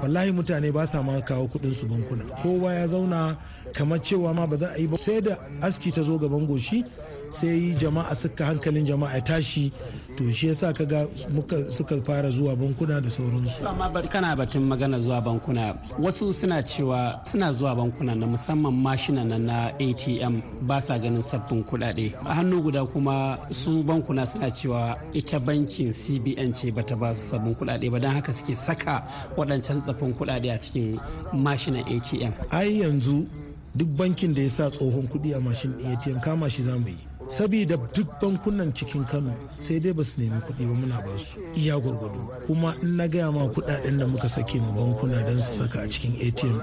wallahi 0.00 0.30
mutane 0.32 0.72
ba 0.72 0.86
sa 0.86 1.02
ma 1.02 1.20
kawo 1.20 1.48
kuɗin 1.48 1.74
su 1.74 1.86
bankuna. 1.86 2.24
Kowa 2.42 2.74
ya 2.74 2.86
zauna 2.86 3.36
kamar 3.74 3.98
cewa 4.00 4.34
ma 4.34 4.46
ba 4.46 4.56
za 4.56 4.68
a 4.72 4.78
yi 4.78 4.86
ba. 4.86 4.96
Sai 4.96 5.20
da 5.20 5.36
aski 5.60 5.90
ta 5.92 6.02
zo 6.02 6.18
gaban 6.18 6.46
goshi 6.46 6.84
sai 7.32 7.74
jama'a 7.80 8.14
suka 8.14 8.44
hankalin 8.44 8.84
jama'a 8.86 9.14
ya 9.14 9.20
tashi 9.20 9.72
to 10.16 10.30
shi 10.32 10.46
yasa 10.48 10.72
kaga 10.74 11.08
muka 11.32 11.72
suka 11.72 12.00
fara 12.02 12.30
zuwa 12.30 12.56
bankuna 12.56 13.00
da 13.00 13.08
sauransu. 13.10 13.66
Amma 13.66 14.02
kana 14.08 14.36
batun 14.36 14.62
magana 14.64 15.00
zuwa 15.00 15.20
bankuna. 15.20 15.74
Wasu 15.98 16.32
suna 16.32 16.62
cewa 16.62 17.20
suna 17.30 17.52
zuwa 17.52 17.74
bankuna 17.76 18.14
na 18.14 18.26
musamman 18.26 18.72
mashina 18.74 19.24
na 19.24 19.38
na 19.38 19.72
atm 19.78 20.42
ba 20.62 20.80
sa 20.80 20.98
ganin 20.98 21.22
sabbin 21.22 21.64
kuɗaɗe. 21.64 22.12
A 22.26 22.34
hannu 22.34 22.62
guda 22.62 22.84
kuma 22.86 23.38
su 23.50 23.82
bankuna 23.82 24.26
suna 24.26 24.50
cewa 24.50 24.98
ita 25.12 25.40
bankin 25.40 25.92
cbn 25.92 26.52
ce 26.54 26.70
bata 26.70 26.96
ba 26.96 27.14
su 27.14 27.22
sabbin 27.30 27.54
kuɗaɗe 27.54 27.90
ba 27.90 27.98
don 27.98 28.10
haka 28.14 28.34
suke 28.34 28.56
saka 28.56 29.02
waɗancan 29.36 29.80
tsaffin 29.80 30.12
kuɗaɗe 30.14 30.52
a 30.54 30.58
cikin 30.58 31.00
mashinan 31.32 31.84
atm 31.88 32.32
ai 32.50 32.80
yanzu 32.80 33.26
duk 33.74 33.88
bankin 33.88 34.34
da 34.34 34.42
ya 34.42 34.48
sa 34.48 34.70
tsohon 34.70 35.08
kuɗi 35.08 35.34
a 35.36 35.40
mashin 35.40 35.72
atm 35.92 36.20
kama 36.20 36.48
shi 36.50 36.62
za 36.62 36.78
mu 36.78 36.88
yi. 36.88 37.11
Sabida 37.32 37.76
duk 37.96 38.08
bankunan 38.20 38.68
cikin 38.76 39.04
kano 39.08 39.32
sai 39.58 39.80
dai 39.80 39.92
ba 39.96 40.04
su 40.04 40.20
nemi 40.20 40.36
kuɗi 40.46 40.64
ba 40.68 40.74
muna 40.80 40.98
ba 41.00 41.12
su. 41.18 41.38
Iya 41.56 41.80
gwargwado. 41.80 42.20
Kuma 42.46 42.74
in 42.82 42.96
na 42.96 43.06
gaya 43.08 43.30
ma 43.32 43.48
kuɗaɗen 43.48 43.96
da 43.98 44.06
muka 44.06 44.28
sake 44.28 44.60
ma 44.60 44.70
bankuna 44.76 45.22
don 45.24 45.40
su 45.40 45.52
saka 45.64 45.80
a 45.80 45.88
cikin 45.88 46.12
atm 46.20 46.60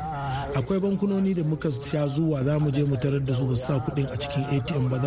akwai 0.53 0.79
bankunoni 0.79 1.34
da 1.34 1.41
muka 1.43 1.71
sha 1.71 2.05
zuwa 2.08 2.43
za 2.43 2.60
mu 2.60 2.69
je 2.71 2.84
mu 2.86 2.95
tarar 2.97 3.19
da 3.19 3.34
su 3.34 3.45
ba 3.47 3.55
sa 3.55 3.79
kuɗin 3.79 4.05
a 4.13 4.17
cikin 4.17 4.43
atm 4.45 4.89
ba 4.89 4.97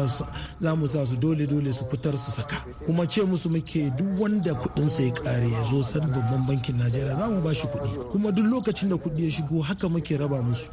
za 0.61 0.75
mu 0.75 0.87
sa 0.89 1.07
su 1.07 1.15
dole 1.17 1.47
dole 1.47 1.73
su 1.73 1.85
fitar 1.91 2.17
su 2.17 2.31
saka. 2.33 2.65
Kuma 2.85 3.07
ce 3.07 3.23
musu 3.23 3.49
muke 3.49 3.91
duk 3.97 4.19
wanda 4.19 4.51
kuɗin 4.55 4.89
sa 4.89 5.03
ya 5.03 5.13
kare 5.13 5.47
ya 5.49 5.63
zo 5.71 5.83
san 5.83 6.11
babban 6.11 6.43
bankin 6.47 6.75
najeriya 6.77 7.15
za 7.15 7.29
mu 7.31 7.41
ba 7.41 7.55
shi 7.55 7.67
kuɗi. 7.69 8.11
Kuma 8.11 8.33
duk 8.33 8.47
lokacin 8.51 8.89
da 8.89 8.97
kuɗi 8.97 9.25
ya 9.25 9.31
shigo 9.31 9.63
haka 9.63 9.89
muke 9.89 10.17
raba 10.19 10.43
musu. 10.43 10.71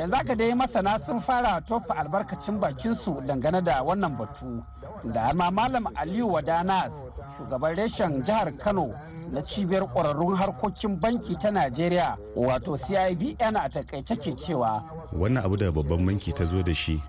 Yanzu 0.00 0.16
haka 0.16 0.34
dai 0.34 0.54
masana 0.54 0.98
sun 1.06 1.20
fara 1.20 1.60
tofa 1.60 1.96
albarkacin 1.96 2.58
bakinsu 2.60 3.20
dangane 3.26 3.60
da 3.62 3.82
wannan 3.82 4.16
batu 4.16 4.64
da 5.12 5.20
har 5.20 5.34
ma 5.34 5.50
malam 5.50 5.84
aliyu 5.94 6.32
wadanas 6.32 6.92
shugaban 7.38 7.76
reshen 7.76 8.22
jihar 8.24 8.52
kano 8.56 8.94
na 9.32 9.42
cibiyar 9.42 9.82
ƙwararrun 9.92 10.36
harkokin 10.36 11.00
banki 11.00 11.36
ta 11.36 11.50
najeriya 11.50 12.16
wato 12.36 12.76
cibn 12.78 13.56
a 13.56 13.68
taƙaice 13.68 14.16
ke 14.16 14.32
cewa 14.36 14.82
wannan 15.12 15.44
abu 15.44 15.56
da 15.56 15.70
babban 15.72 16.06
banki 16.06 16.32
ta 16.32 16.44
zo 16.44 16.62
da 16.62 16.72
shi 16.74 17.02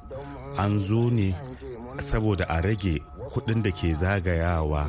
an 0.57 0.79
zo 0.79 1.09
ne 1.09 1.35
saboda 1.99 2.45
a 2.49 2.61
rage 2.61 2.99
kuɗin 3.33 3.63
da 3.63 3.71
ke 3.71 3.93
zagayawa 3.95 4.87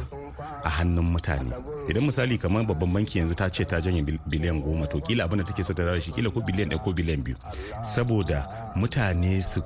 a 0.64 0.68
hannun 0.70 1.12
mutane. 1.12 1.52
Idan 1.88 2.04
misali 2.06 2.38
kamar 2.38 2.64
babban 2.64 2.92
banki 2.94 3.18
yanzu 3.18 3.34
ta 3.34 3.48
ce 3.48 3.64
ta 3.64 3.80
janye 3.80 4.02
biliyan 4.30 4.62
goma 4.62 4.86
to 4.90 5.00
kila 5.00 5.24
abin 5.24 5.38
da 5.38 5.44
take 5.44 5.64
so 5.64 5.74
ta 5.74 5.98
shi 6.00 6.12
kila 6.12 6.30
ko 6.30 6.40
biliyan 6.40 6.70
ɗaya 6.70 6.82
ko 6.84 6.92
biliyan 6.92 7.22
biyu. 7.24 7.36
Saboda 7.82 8.46
mutane 8.76 9.42
su 9.42 9.60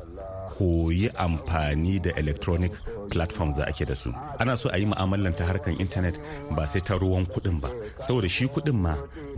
koyi 0.56 1.11
amfani 1.16 2.00
da 2.00 2.11
electronic 2.16 2.72
platforms 3.11 3.56
da 3.56 3.64
ake 3.66 3.85
da 3.85 3.94
su. 3.94 4.12
Ana 4.38 4.56
so 4.56 4.70
a 4.72 4.78
yi 4.78 4.87
mu'amalan 4.87 5.37
ta 5.37 5.44
harkar 5.44 5.74
intanet 5.80 6.16
ba 6.56 6.66
sai 6.66 6.80
ta 6.80 6.94
ruwan 6.96 7.26
kuɗin 7.26 7.61
ba. 7.61 7.68
Saboda 8.00 8.28
shi 8.28 8.46
kuɗin 8.48 8.74
ma 8.85 8.94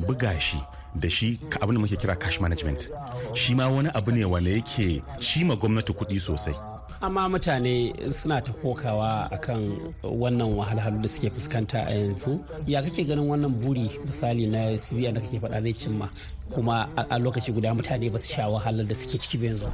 buga 0.06 0.38
shi 0.40 0.58
da 0.94 1.08
shi 1.08 1.38
abin 1.60 1.74
da 1.74 1.80
muke 1.82 1.96
kira 1.98 2.14
cash 2.18 2.40
management. 2.40 2.88
Shi 3.34 3.54
ma 3.54 3.68
wani 3.68 3.90
abu 3.94 4.12
ne 4.12 4.24
wanda 4.24 4.50
yake 4.50 5.02
shi 5.20 5.44
ma 5.44 5.54
gwamnati 5.56 5.92
kuɗi 5.92 6.20
sosai. 6.20 6.54
Amma 7.00 7.28
mutane 7.28 7.94
suna 8.12 8.40
ta 8.40 8.52
kokawa 8.52 9.30
akan 9.30 9.94
wannan 10.02 10.56
wahalhalu 10.58 11.02
da 11.02 11.08
suke 11.08 11.30
fuskanta 11.30 11.86
a 11.86 11.92
yanzu. 11.94 12.40
Ya 12.66 12.82
kake 12.82 13.04
ganin 13.04 13.28
wannan 13.30 13.54
buri 13.60 13.90
misali 14.06 14.46
na 14.46 14.76
cbn 14.76 15.14
da 15.14 15.20
kake 15.20 15.38
faɗa 15.38 15.62
zai 15.62 15.72
cimma? 15.74 16.10
Kuma 16.54 16.88
a 16.96 17.18
lokaci 17.18 17.52
guda 17.52 17.74
mutane 17.74 18.10
ba 18.10 18.18
su 18.20 18.32
sha 18.34 18.48
wahalar 18.48 18.86
da 18.86 18.94
suke 18.94 19.18
ciki 19.18 19.38
yanzu. 19.46 19.66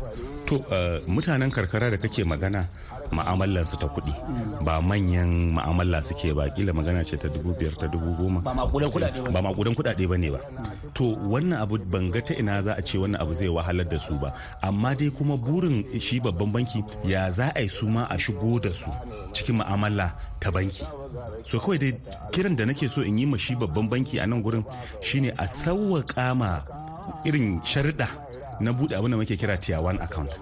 To 0.46 0.58
mutanen 1.06 1.50
karkara 1.50 1.90
da 1.90 1.96
kake 1.96 2.24
magana 2.24 2.66
ma'amalar 3.12 3.66
su 3.66 3.76
ta 3.76 3.86
kuɗi. 3.86 4.12
Ba 4.64 4.80
manyan 4.80 5.54
ma'amala 5.54 6.02
suke 6.02 6.34
ba. 6.34 6.48
Kila 6.50 6.72
magana 6.72 7.04
ce 7.04 7.16
ta 7.16 7.28
dubu 7.28 7.54
biyar 7.54 7.74
ta 7.78 7.86
dubu 7.86 8.10
goma. 8.18 8.40
Ba 8.42 8.54
makudan 8.54 8.90
kuɗaɗe 9.74 10.06
ba 10.08 10.16
ne 10.18 10.30
ba. 10.30 10.40
To 10.94 11.14
wannan 11.30 11.62
abu 11.62 11.78
ban 11.78 12.10
ga 12.10 12.20
ta 12.20 12.34
ina 12.34 12.62
za 12.62 12.74
a 12.76 12.82
ce 12.82 12.98
wannan 12.98 13.20
abu 13.20 13.34
zai 13.34 13.48
wahalar 13.48 13.86
da 13.88 13.98
su 13.98 14.14
ba. 14.18 14.32
Amma 14.62 14.94
dai 14.94 15.10
kuma 15.10 15.36
burin 15.36 15.84
shi 16.00 16.20
babban 16.20 16.52
banki 16.52 16.82
ya 17.04 17.30
za 17.30 17.52
a 17.54 17.60
yi 17.62 17.68
su 17.68 17.86
ma 17.88 18.04
a 18.10 18.18
shigo 18.18 18.58
da 18.60 18.72
su 18.72 18.90
cikin 19.32 19.62
ma'amala 19.62 20.12
ta 20.40 20.50
banki? 20.50 20.82
So 21.44 21.58
kawai 21.60 21.78
dai 21.78 21.92
kiran 22.32 22.56
da 22.56 22.64
nake 22.64 22.88
so 22.90 23.00
in 23.02 23.18
yi 23.18 23.26
ma 23.26 23.36
shi 23.36 23.54
babban 23.54 23.88
banki 23.88 24.18
a 24.18 24.26
nan 24.26 24.42
gurin 24.42 24.64
shine 25.00 25.30
a 25.38 25.46
sauwaƙa 25.46 26.34
ma 26.36 26.63
irin 27.24 27.60
sharuɗa 27.62 28.08
na 28.60 28.72
buɗe 28.72 28.94
abin 28.96 29.10
da 29.10 29.16
muke 29.16 29.36
kira 29.36 29.56
tier 29.60 29.78
1 29.80 30.00
account. 30.02 30.38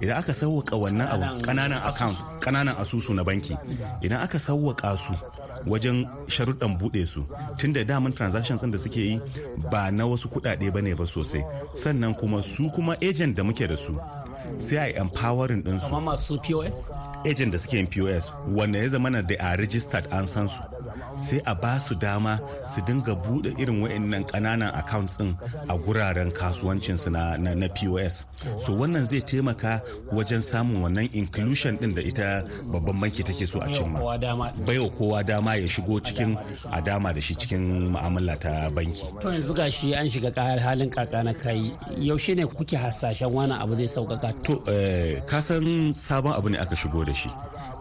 Idan 0.00 0.18
aka 0.18 0.32
sauwaka 0.34 0.76
wannan 0.76 1.08
abu 1.08 1.42
ƙananan 1.42 1.82
account 1.88 2.16
ƙananan 2.40 2.76
asusu 2.78 3.14
na 3.14 3.22
banki 3.24 3.56
idan 4.02 4.20
aka 4.22 4.38
sauwaka 4.38 4.96
su 4.98 5.14
wajen 5.66 6.06
sharuɗan 6.26 6.78
buɗe 6.78 7.06
su 7.06 7.24
tun 7.58 7.72
da 7.72 7.84
daman 7.84 8.12
transactions 8.12 8.62
da 8.62 8.78
suke 8.78 8.96
yi 8.96 9.20
ba 9.70 9.90
na 9.90 10.04
wasu 10.04 10.28
kuɗaɗe 10.28 10.72
ba 10.72 10.80
ne 10.82 10.94
ba 10.94 11.04
sosai. 11.06 11.44
Sannan 11.74 12.14
kuma 12.18 12.42
su 12.42 12.70
kuma 12.70 12.96
agent 13.02 13.36
da 13.36 13.42
muke 13.42 13.66
da 13.68 13.76
su 13.76 13.98
sai 14.58 14.76
a 14.76 14.86
yi 14.88 14.94
empowering 14.96 15.62
ɗinsu 15.62 15.84
amma 15.86 16.00
masu 16.12 16.38
pos 16.38 16.74
agent 17.26 17.52
da 17.52 17.58
suke 17.58 17.72
yin 17.76 17.86
pos 17.86 18.32
wanda 18.48 18.78
ya 18.78 18.88
zama 18.88 19.10
na 19.10 19.20
da 19.22 19.34
a 19.40 19.56
registered 19.56 20.06
an 20.10 20.26
san 20.26 20.48
su. 20.48 20.60
Sai 21.16 21.40
a 21.46 21.54
ba 21.54 21.78
su 21.80 21.94
dama 21.94 22.40
su 22.66 22.80
dinga 22.82 23.14
buɗe 23.14 23.54
irin 23.58 23.82
wa'annan 23.82 24.24
ƙananan 24.26 24.74
accounts 24.74 25.16
din 25.16 25.36
a 25.68 25.76
guraren 25.78 26.30
kasuwancinsu 26.32 27.10
na, 27.10 27.36
na, 27.36 27.54
na 27.54 27.68
pos 27.68 28.24
so 28.64 28.72
wannan 28.76 29.06
zai 29.06 29.20
taimaka 29.20 29.80
wajen 30.12 30.42
samun 30.42 30.82
wannan 30.82 31.08
inclusion 31.14 31.76
din 31.80 31.94
da 31.94 32.02
ita 32.02 32.44
babban 32.72 33.00
banki 33.00 33.22
take 33.24 33.46
so 33.46 33.60
a 33.60 33.66
cimma. 33.68 33.98
baiwa 34.66 34.90
kowa 34.90 35.22
dama 35.24 35.54
ya 35.56 35.68
shigo 35.68 36.00
cikin 36.00 36.36
a 36.72 36.80
dama 36.82 37.12
da 37.12 37.20
shi 37.20 37.34
cikin 37.34 37.90
mu'amala 37.92 38.38
ta 38.40 38.70
banki. 38.70 39.02
To 39.20 39.28
yanzu 39.28 39.54
gashi 39.54 39.94
an 39.98 40.06
shiga 40.08 40.32
halin 40.60 40.90
kaka 40.90 41.22
na 41.22 41.32
kai 41.32 41.72
yaushe 41.98 42.34
ne 42.36 42.44
kuke 42.46 42.76
hasashen 42.76 43.30
wani 43.32 43.52
abu 43.54 43.74
zai 43.76 43.86
sauƙaƙa? 43.88 44.42
To 44.44 44.62
eh, 44.70 45.20
kasan 45.26 45.92
sabon 45.94 46.36
abu 46.36 46.48
ne 46.50 46.58
aka 46.58 46.74
shigo 46.76 47.04
da 47.06 47.12
shi. 47.12 47.30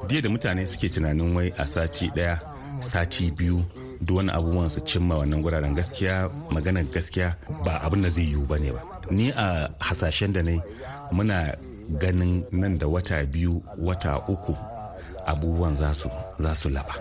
Jiya 0.07 0.21
da 0.23 0.29
mutane 0.29 0.67
suke 0.67 0.89
tunanin 0.89 1.33
wai 1.35 1.51
a 1.57 1.67
sati 1.67 2.09
ɗaya 2.09 2.56
sati 2.81 3.31
biyu 3.31 3.63
duk 4.01 4.17
wani 4.17 4.31
abubuwan 4.31 4.69
su 4.69 4.79
cimma 4.81 5.17
wannan 5.17 5.41
guraren 5.41 5.75
gaskiya 5.75 6.29
maganar 6.51 6.83
gaskiya 6.93 7.35
ba 7.65 7.81
abin 7.81 8.01
da 8.03 8.09
zai 8.09 8.23
yiwu 8.29 8.45
ba 8.47 8.57
ne 8.59 8.71
ba. 8.71 8.81
Ni 9.11 9.31
a 9.35 9.69
hasashen 9.79 10.33
da 10.33 10.41
ne 10.43 10.61
muna 11.11 11.55
ganin 11.99 12.43
nan 12.51 12.77
da 12.77 12.87
wata 12.87 13.23
biyu 13.25 13.63
wata 13.79 14.19
uku 14.27 14.53
abubuwan 15.27 15.75
za 15.75 15.93
su 15.93 16.09
su 16.55 16.69
laba. 16.69 16.93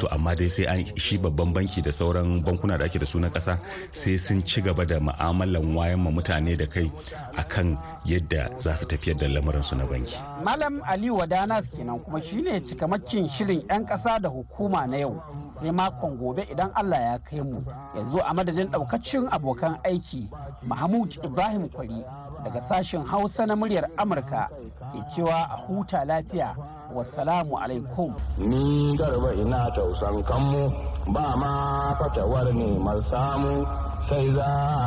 So 0.00 0.08
amma 0.10 0.34
dai 0.34 0.48
sai 0.48 0.64
an 0.66 0.84
shi 0.96 1.18
babban 1.18 1.52
banki 1.54 1.82
da 1.82 1.90
sauran 1.92 2.42
bankuna 2.44 2.78
da 2.78 2.84
ake 2.84 2.98
da 2.98 3.06
su 3.06 3.18
na 3.20 3.28
kasa 3.30 3.58
sai 3.92 4.16
sun 4.18 4.42
ci 4.44 4.60
gaba 4.60 4.84
da 4.84 4.98
ma'amalan 5.00 5.74
wayan 5.76 6.00
ma 6.02 6.10
mutane 6.10 6.56
da 6.56 6.66
kai 6.66 6.90
akan 7.36 7.76
yadda 8.04 8.50
za 8.58 8.76
su 8.76 8.84
tafiyar 8.86 9.16
da 9.18 9.26
lamuransu 9.28 9.76
na 9.76 9.84
banki. 9.86 10.16
Malam 10.44 10.80
ali 10.86 11.10
wadanas 11.10 11.64
kenan 11.76 11.98
kuma 12.00 12.20
shine 12.22 12.60
cikamakin 12.66 13.28
shirin 13.28 13.62
'yan 13.68 13.86
kasa 13.86 14.18
da 14.18 14.28
hukuma 14.28 14.86
na 14.86 14.96
yau. 14.96 15.22
Sai 15.60 15.70
makon 15.70 16.16
gobe 16.16 16.42
idan 16.52 16.70
allah 16.74 17.00
ya 17.00 17.18
kai 17.18 17.40
mu. 17.42 17.62
Yanzu 17.96 18.18
a 18.24 18.34
madadin 18.34 18.70
daukacin 18.70 19.28
abokan 19.30 19.78
aiki 19.84 20.28
mahmud 20.62 21.18
ibrahim 21.24 21.68
kwari 21.68 22.04
daga 22.44 22.60
sashen 22.60 23.04
hausa 23.06 23.46
na 23.46 23.56
muryar 23.56 23.90
amurka 23.96 24.48
ke 24.92 25.00
cewa 25.14 25.44
a 25.50 25.56
huta 25.66 26.04
lafiya. 26.04 26.54
Wassalamu 26.94 27.58
alaikum. 27.58 28.14
Ni 28.38 28.96
garba 28.96 29.34
ina 29.34 29.70
tausan 29.76 30.22
kanmu 30.24 30.72
ba 31.12 31.36
ma 31.36 31.52
fatawar 31.98 32.52
neman 32.52 33.02
samu 33.10 33.64
sai 34.08 34.26
za 34.34 34.46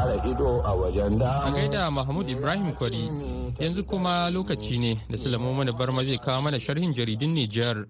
a 0.09 0.15
ido 0.27 0.61
a 0.65 0.71
wajen 0.75 1.17
damu. 1.19 1.47
A 1.47 1.51
gaida 1.51 1.91
mahmud 1.91 2.29
ibrahim 2.29 2.73
kwari 2.73 3.11
yanzu 3.59 3.83
kuma 3.83 4.29
lokaci 4.29 4.77
ne 4.79 4.97
da 5.09 5.17
sulaiman 5.17 5.53
mana 5.55 5.71
barma 5.73 6.03
zai 6.03 6.17
kawo 6.17 6.41
mana 6.41 6.59
sharhin 6.59 6.93
jaridun 6.93 7.33
nijar. 7.33 7.85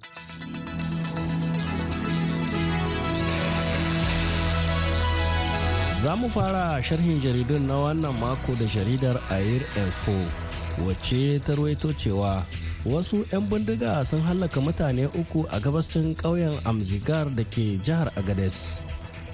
Za 6.04 6.16
mu 6.16 6.30
fara 6.30 6.82
sharhin 6.84 7.20
jaridun 7.22 7.68
na 7.68 7.76
wannan 7.78 8.18
mako 8.20 8.56
da 8.60 8.66
jaridar 8.66 9.22
Air 9.30 9.62
Info 9.78 10.18
wacce 10.88 11.40
ta 11.46 11.54
ruwaito 11.56 11.94
cewa 11.94 12.44
wasu 12.86 13.22
'yan 13.32 13.46
bindiga 13.46 14.02
sun 14.06 14.22
hallaka 14.26 14.58
mutane 14.62 15.06
uku 15.14 15.46
a 15.54 15.60
gabashin 15.62 16.16
ƙauyen 16.18 16.58
Amzigar 16.66 17.30
da 17.36 17.44
ke 17.46 17.78
jihar 17.86 18.10
Agades. 18.18 18.74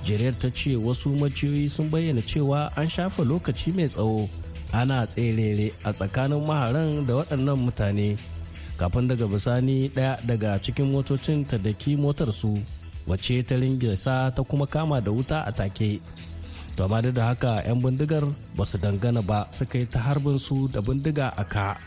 Jaridar 0.03 0.35
ta 0.35 0.49
ce 0.51 0.75
wasu 0.75 1.15
maciyoyi 1.15 1.69
sun 1.71 1.87
bayyana 1.89 2.19
cewa 2.21 2.71
an 2.75 2.87
shafa 2.91 3.23
lokaci 3.23 3.71
mai 3.71 3.87
tsawo 3.87 4.27
ana 4.75 5.07
tserere 5.07 5.71
a 5.83 5.93
tsakanin 5.95 6.43
maharan 6.43 7.07
da 7.07 7.13
waɗannan 7.23 7.55
mutane. 7.55 8.17
Kafin 8.77 9.07
daga 9.07 9.27
bisani 9.27 9.89
ɗaya 9.95 10.19
daga 10.27 10.59
cikin 10.59 10.91
motocin 10.91 11.47
ta 11.47 11.57
daki 11.57 11.95
motar 11.95 12.31
su 12.35 12.59
wacce 13.07 13.47
ta 13.47 13.55
ringesa 13.55 14.27
ta 14.35 14.43
kuma 14.43 14.67
kama 14.67 14.99
da 15.01 15.11
wuta 15.11 15.43
a 15.47 15.51
take. 15.55 16.01
To 16.75 16.83
amma 16.83 17.01
da 17.01 17.31
haka 17.31 17.63
'yan 17.63 17.79
bindigar 17.81 18.27
ba 18.55 18.65
su 18.67 18.77
dangana 18.77 19.23
ba 19.23 19.47
suka 19.55 19.77
yi 19.79 19.85
ta 19.87 19.99
harbin 20.03 20.37
su 20.37 20.67
da 20.67 20.81
bindiga 20.83 21.31
a 21.37 21.43
ka. 21.47 21.86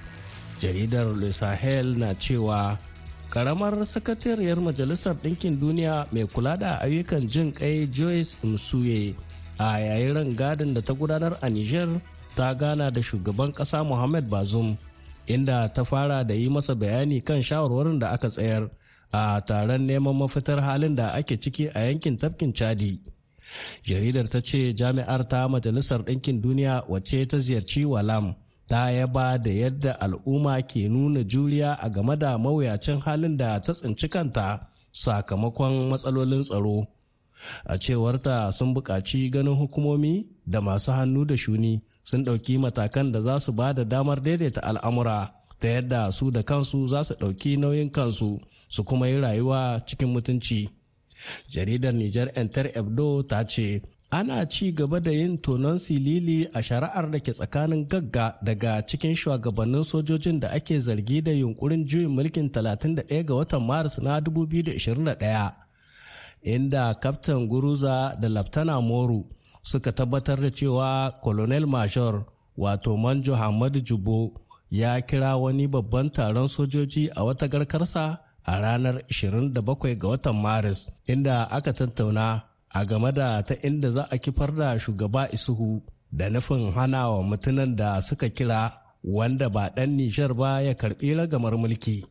Jaridar 0.61 1.07
le 1.17 1.33
sahel 1.33 1.97
na 1.99 2.15
cewa 2.15 2.79
karamar 3.31 3.75
sakatariyar 3.87 4.61
majalisar 4.61 5.15
ɗinkin 5.23 5.57
duniya 5.61 6.07
mai 6.13 6.27
kula 6.29 6.57
da 6.57 6.77
ayyukan 6.85 7.25
jin 7.29 7.53
kai 7.53 7.87
joyce 7.89 8.37
msuye 8.45 9.15
a 9.59 9.79
yayin 9.81 10.15
rangadin 10.15 10.75
da 10.75 10.81
ta 10.83 10.93
gudanar 10.95 11.39
a 11.43 11.49
niger 11.51 11.89
ta 12.37 12.55
gana 12.55 12.91
da 12.91 13.01
shugaban 13.03 13.53
ƙasa 13.53 13.85
muhammad 13.85 14.29
bazoum 14.29 14.77
inda 15.27 15.69
ta 15.75 15.85
fara 15.85 16.25
da 16.25 16.35
yi 16.35 16.49
masa 16.49 16.75
bayani 16.75 17.21
kan 17.25 17.43
shawarwarin 17.43 17.99
da 17.99 18.11
aka 18.13 18.29
tsayar 18.29 18.69
a 19.13 19.41
taron 19.47 19.87
neman 19.87 20.17
mafitar 20.17 20.61
halin 20.63 20.95
da 20.97 21.13
ake 21.15 21.37
ciki 21.41 21.69
a 21.75 21.81
yankin 21.89 22.17
tafkin 22.19 22.53
chadi. 22.53 23.01
Jaridar 23.87 24.27
ta 24.31 24.41
ce 24.41 24.75
jami'ar 24.75 25.23
ta 25.29 25.49
majalisar 25.49 26.01
ɗinkin 26.07 26.41
duniya 26.43 26.85
wacce 26.89 27.27
ta 27.31 27.39
ziyarci 27.39 27.85
walam 27.85 28.35
ta 28.71 28.91
yaba 28.91 29.39
da 29.39 29.51
yadda 29.51 29.93
al'umma 30.01 30.63
ke 30.63 30.87
nuna 30.89 31.25
juriya 31.25 31.75
a 31.83 31.91
game 31.91 32.15
da 32.17 32.39
mawuyacin 32.39 33.01
halin 33.05 33.37
da 33.37 33.59
ta 33.65 33.73
tsinci 33.75 34.07
kanta 34.09 34.47
sakamakon 35.03 35.75
matsalolin 35.91 36.45
tsaro. 36.47 36.87
A 37.67 37.75
cewarta 37.83 38.53
sun 38.53 38.75
buƙaci 38.75 39.31
ganin 39.33 39.57
hukumomi 39.59 40.27
da 40.47 40.61
masu 40.61 40.93
hannu 40.93 41.25
da 41.27 41.35
shuni 41.37 41.83
sun 42.05 42.25
ɗauki 42.25 42.59
matakan 42.59 43.13
da 43.13 43.21
za 43.21 43.39
su 43.41 43.53
ba 43.53 43.73
da 43.75 43.85
damar 43.85 44.21
daidaita 44.23 44.61
al'amura 44.63 45.33
ta 45.61 45.69
yadda 45.69 46.13
su 46.13 46.31
da 46.31 46.43
kansu 46.43 46.87
za 46.89 47.03
su 47.05 47.15
ɗauki 47.15 47.57
nauyin 47.59 47.91
kansu 47.91 48.39
su 48.69 48.85
kuma 48.85 49.09
yi 49.09 49.19
rayuwa 49.21 49.81
cikin 49.87 50.09
mutunci. 50.15 50.69
Jaridar 51.53 51.93
niger 51.95 52.31
enter 52.35 52.67
ebdo 52.79 53.23
ta 53.27 53.43
ce 53.45 53.83
ana 54.11 54.47
ci 54.47 54.73
gaba 54.73 55.01
da 55.01 55.11
yin 55.11 55.39
tonon 55.39 55.79
silili 55.79 56.49
a 56.55 56.63
shari'ar 56.63 57.11
da 57.13 57.19
ke 57.21 57.33
tsakanin 57.33 57.87
gagga 57.89 58.35
daga 58.43 58.83
cikin 58.87 59.15
shugabannin 59.15 59.83
sojojin 59.85 60.41
da 60.41 60.49
ake 60.51 60.79
zargi 60.81 61.23
da 61.23 61.31
yunkurin 61.31 61.87
juyin 61.87 62.11
mulkin 62.11 62.51
31 62.51 63.23
ga 63.29 63.35
watan 63.35 63.63
maris 63.63 63.99
na 63.99 64.19
2021 64.21 65.53
inda 66.43 66.95
kaftan 66.95 67.47
guruza 67.49 68.17
da 68.21 68.29
laftana 68.29 68.81
moru 68.81 69.25
suka 69.63 69.93
tabbatar 69.93 70.41
da 70.41 70.51
cewa 70.51 71.13
colonel 71.23 71.67
major 71.67 72.25
wato 72.59 72.97
manjo 72.97 73.35
hamadu 73.35 73.81
jubo 73.81 74.33
ya 74.71 75.01
kira 75.01 75.37
wani 75.37 75.67
babban 75.69 76.11
taron 76.11 76.49
sojoji 76.49 77.11
a 77.15 77.25
wata 77.25 77.49
garkarsa 77.49 78.19
a 78.45 78.59
ranar 78.61 79.03
27 79.09 79.95
ga 79.99 80.09
watan 80.09 80.37
maris 80.41 80.89
inda 81.07 81.51
aka 81.51 81.73
tattauna 81.73 82.43
a 82.73 82.85
game 82.85 83.11
da 83.13 83.43
ta 83.43 83.55
inda 83.63 83.91
za 83.91 84.07
a 84.11 84.17
kifar 84.19 84.53
da 84.55 84.79
shugaba 84.79 85.29
isuhu 85.33 85.83
da 86.13 86.29
nufin 86.31 86.73
hana 86.73 87.11
wa 87.11 87.23
mutunan 87.23 87.77
da 87.77 88.01
suka 88.03 88.29
kira 88.29 88.73
wanda 89.05 89.49
ba 89.49 89.71
ɗan 89.77 89.91
nijar 89.97 90.35
ba 90.35 90.61
ya 90.63 90.75
karɓi 90.75 91.15
ragamar 91.17 91.55
mulki. 91.59 92.05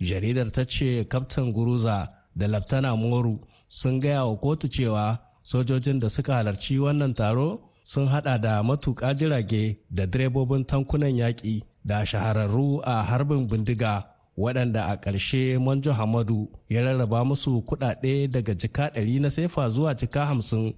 Jaridar 0.00 0.50
ta 0.52 0.64
ce 0.64 1.04
kaftan 1.08 1.52
guruza 1.52 2.08
da 2.36 2.46
laftana 2.48 2.96
moru 2.96 3.40
sun 3.68 3.98
gaya 4.00 4.24
wa 4.26 4.36
kotu 4.36 4.68
cewa 4.68 5.18
sojojin 5.42 5.98
da 6.00 6.08
suka 6.08 6.34
halarci 6.34 6.78
wannan 6.78 7.14
taro 7.14 7.60
sun 7.84 8.06
hada 8.08 8.38
da 8.38 8.62
matuƙa 8.62 9.14
jirage 9.16 9.78
da 9.90 10.06
direbobin 10.06 10.64
tankunan 10.66 11.16
yaƙi 11.16 11.62
da 11.84 12.04
shahararru 12.04 12.80
a 12.84 13.02
harbin 13.02 13.46
bindiga. 13.48 14.15
Waɗanda 14.38 14.86
a 14.92 14.96
ƙarshe 14.96 15.58
manjo 15.58 15.92
hamadu 15.92 16.48
ya 16.68 16.80
rarraba 16.82 17.24
musu 17.24 17.62
kuɗaɗe 17.62 18.30
daga 18.30 18.54
jika 18.54 18.90
ɗari 18.94 19.20
na 19.20 19.28
sefa 19.30 19.68
zuwa 19.70 19.94
jika 19.94 20.26
hamsin. 20.26 20.74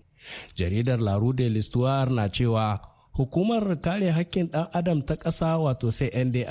Jaridar 0.55 1.01
laru 1.01 1.33
de 1.33 1.49
listuwar 1.49 2.11
na 2.11 2.29
cewa 2.29 2.81
hukumar 3.17 3.81
kare 3.81 4.11
hakkin 4.11 4.47
ɗan 4.53 4.69
adam 4.73 5.03
ta 5.03 5.15
ƙasa 5.17 5.59
wato 5.59 5.91
sai 5.93 6.11
ndh 6.25 6.45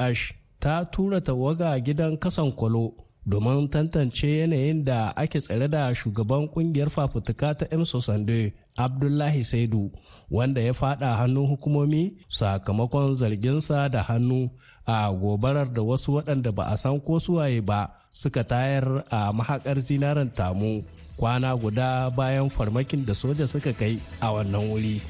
ta 0.60 0.84
tura 0.86 1.22
tawaga 1.22 1.80
gidan 1.80 2.18
kasan 2.20 2.52
kwalo 2.52 2.94
domin 3.26 3.70
tantance 3.70 4.24
yanayin 4.28 4.84
da 4.84 5.14
ake 5.16 5.40
tsare 5.42 5.68
da 5.68 5.94
shugaban 5.94 6.48
ƙungiyar 6.50 6.90
fafutuka 6.90 7.56
ta 7.58 7.66
emso 7.72 8.02
sande 8.02 8.54
abdullahi 8.78 9.44
saidu 9.44 9.92
wanda 10.32 10.62
ya 10.62 10.74
fada 10.74 11.16
hannun 11.16 11.48
hukumomi 11.48 12.14
sakamakon 12.30 13.16
zarginsa 13.16 13.90
da 13.90 14.04
hannu 14.04 14.50
a 14.88 15.12
gobarar 15.12 15.68
da 15.68 15.82
wasu 15.84 16.16
waɗanda 16.16 16.52
ba 16.56 16.64
a 16.72 16.78
san 16.80 16.96
ko 17.04 17.20
suwaye 17.20 17.60
ba 17.62 17.92
suka 18.16 18.44
tayar 18.44 19.04
a 19.12 19.30
mahakar 19.36 19.76
zinaren 19.84 20.32
tamu 20.32 20.84
kwana 21.20 21.52
guda 21.60 22.10
bayan 22.16 22.48
farmakin 22.50 23.04
da 23.06 23.14
soja 23.14 23.44
suka 23.48 23.74
kai 23.76 24.00
a 24.24 24.32
wannan 24.32 24.72
wuri 24.72 25.02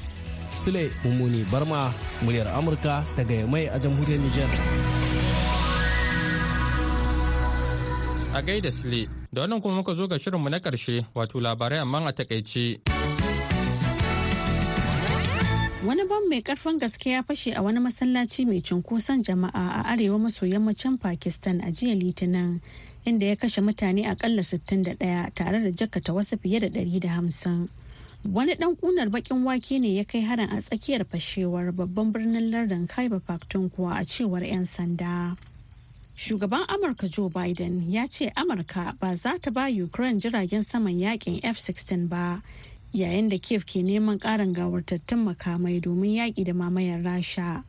sule 0.58 0.90
mummuni 1.06 1.46
barma 1.46 1.94
muryar 2.26 2.50
amurka 2.58 3.06
daga 3.16 3.46
mai 3.46 3.64
a 3.70 3.78
jamhuriyar 3.78 4.18
niger 4.20 4.50
a 8.34 8.42
gaida 8.42 8.70
sile 8.70 9.06
da 9.32 9.40
wannan 9.46 9.60
kuma 9.62 9.74
muka 9.78 9.94
zo 9.94 10.06
ga 10.10 10.18
shirinmu 10.18 10.48
na 10.50 10.58
ƙarshe 10.58 11.06
wato 11.14 11.40
labarai 11.40 11.78
amma 11.78 11.98
a 12.08 12.12
taƙaice. 12.12 12.97
Wani 15.86 16.04
bam 16.08 16.28
mai 16.28 16.42
ƙarfin 16.42 16.78
gaske 16.78 17.10
ya 17.10 17.22
fashe 17.22 17.52
a 17.56 17.62
wani 17.62 17.78
masallaci 17.80 18.44
mai 18.46 18.60
cunkoson 18.60 19.22
jama'a 19.22 19.52
a 19.54 19.82
arewa 19.94 20.18
maso 20.20 20.44
yammacin 20.46 20.98
Pakistan 21.00 21.60
a 21.60 21.70
jiya 21.70 21.94
Litinin 21.94 22.60
inda 23.06 23.26
ya 23.26 23.36
kashe 23.36 23.60
mutane 23.62 24.04
akalla 24.06 24.42
61 24.42 24.98
tare 25.34 25.60
da 25.62 25.70
jakata 25.70 26.12
wasu 26.12 26.36
fiye 26.36 26.60
da 26.60 26.68
150. 26.68 27.68
Wani 28.24 28.54
dan 28.56 28.74
kunar 28.76 29.08
bakin 29.10 29.44
wake 29.44 29.78
ne 29.80 29.94
ya 29.96 30.04
kai 30.04 30.20
harin 30.20 30.50
a 30.50 30.56
tsakiyar 30.60 31.04
fashewar 31.06 31.70
babban 31.72 32.12
birnin 32.12 32.50
lardin 32.50 32.88
Khyber 32.88 33.20
Pakhtunkhwa 33.20 34.00
a 34.00 34.04
cewar 34.04 34.42
'yan 34.42 34.66
sanda. 34.66 35.36
Shugaban 36.16 36.66
Amurka 36.66 37.08
Joe 37.08 37.28
Biden 37.30 37.88
ya 37.88 38.08
ce 38.08 38.32
Amurka 38.36 38.98
ba 38.98 39.14
za 39.14 39.38
ta 39.38 39.50
ba 39.52 39.68
Ukraine 39.70 40.18
jiragen 40.18 40.64
saman 40.64 40.98
yaƙin 40.98 41.38
F-16 41.44 42.08
ba 42.08 42.42
yayin 42.92 43.28
da 43.28 43.38
Kiev 43.38 43.64
ke 43.66 43.82
neman 43.82 44.18
ƙarin 44.18 44.54
gawartattun 44.54 45.24
makamai 45.24 45.80
domin 45.80 46.14
yaƙi 46.16 46.44
da 46.44 46.52
mamayar 46.52 47.02
Rasha. 47.02 47.64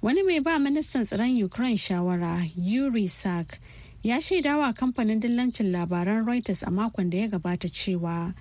Wani 0.00 0.22
mai 0.22 0.38
ba 0.40 0.58
ministan 0.58 1.04
tsaron 1.06 1.36
Ukraine 1.42 1.76
shawara 1.76 2.48
Yuri 2.56 3.06
Sak 3.08 3.58
ya 4.02 4.16
shaidawa 4.20 4.72
kamfanin 4.74 5.20
dillancin 5.20 5.72
labaran 5.72 6.24
Reuters 6.26 6.62
a 6.62 6.70
makon 6.70 7.10
da 7.10 7.18
ya 7.18 7.28
gabata 7.28 7.68
cewa 7.68 8.34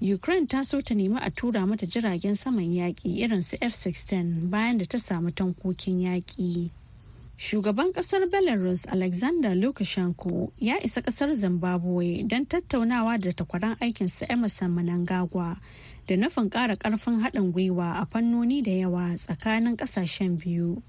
Ukraine 0.00 0.46
ta 0.46 0.62
so 0.62 0.80
ta 0.80 0.94
nemi 0.94 1.18
a 1.20 1.30
tura 1.30 1.66
mata 1.66 1.86
jiragen 1.86 2.36
saman 2.36 2.70
yaƙi 2.72 3.18
irin 3.20 3.42
su 3.42 3.56
F-16 3.60 4.50
bayan 4.50 4.78
da 4.78 4.84
ta 4.84 4.98
samu 4.98 5.30
tankokin 5.32 5.98
yaƙi. 6.00 6.70
Shugaban 7.38 7.92
ƙasar 7.92 8.26
Belarus 8.28 8.84
Alexander 8.90 9.54
Lukashenko 9.54 10.50
ya 10.58 10.74
isa 10.82 11.00
ƙasar 11.02 11.34
Zimbabwe 11.36 12.24
don 12.26 12.44
tattaunawa 12.46 13.14
da 13.20 13.30
takwaran 13.30 13.76
aikinsa 13.80 14.26
Emerson 14.28 14.70
Mnangagwa 14.74 15.56
da 16.08 16.16
nufin 16.16 16.50
ƙara 16.50 16.74
ƙarfin 16.76 17.22
haɗin 17.22 17.52
gwiwa 17.52 18.02
a 18.02 18.06
fannoni 18.06 18.60
da 18.64 18.72
yawa 18.72 19.14
tsakanin 19.14 19.76
ƙasashen 19.76 20.36
biyu. 20.36 20.82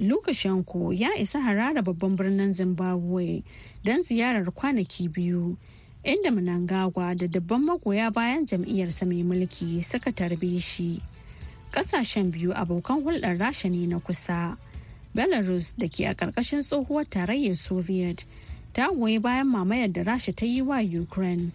Lukashenko 0.00 0.98
ya 0.98 1.10
isa 1.18 1.38
harara 1.40 1.82
babban 1.84 2.16
birnin 2.16 2.54
Zimbabwe 2.54 3.42
don 3.84 4.00
ziyarar 4.02 4.46
kwanaki 4.50 5.08
biyu, 5.12 5.58
inda 6.02 6.30
Mnangagwa 6.32 7.14
da 7.18 7.26
dabban 7.26 7.66
magoya 7.68 8.10
bayan 8.10 8.46
jam'iyyarsa 8.46 9.04
mai 9.06 9.22
mulki 9.22 9.84
suka 9.84 10.10
tarbe 10.10 10.58
shi. 10.58 11.02
Ƙasashen 11.70 12.32
biyu 12.32 12.54
abokan 12.56 13.04
hulɗar 13.04 13.36
rasha 13.38 13.68
ne 13.70 13.84
na 13.86 13.98
kusa. 13.98 14.56
Belarus 15.14 15.74
da 15.78 15.88
ke 15.88 16.06
a 16.08 16.14
ƙarƙashin 16.14 16.62
tsohuwar 16.62 17.04
tarayyar 17.10 17.56
soviet 17.56 18.24
ta 18.72 18.88
goyi 18.90 19.18
bayan 19.20 19.46
mamayar 19.46 19.92
da 19.92 20.02
rasha 20.02 20.32
ta 20.32 20.46
yi 20.46 20.62
wa 20.62 20.80
ukraine 20.80 21.52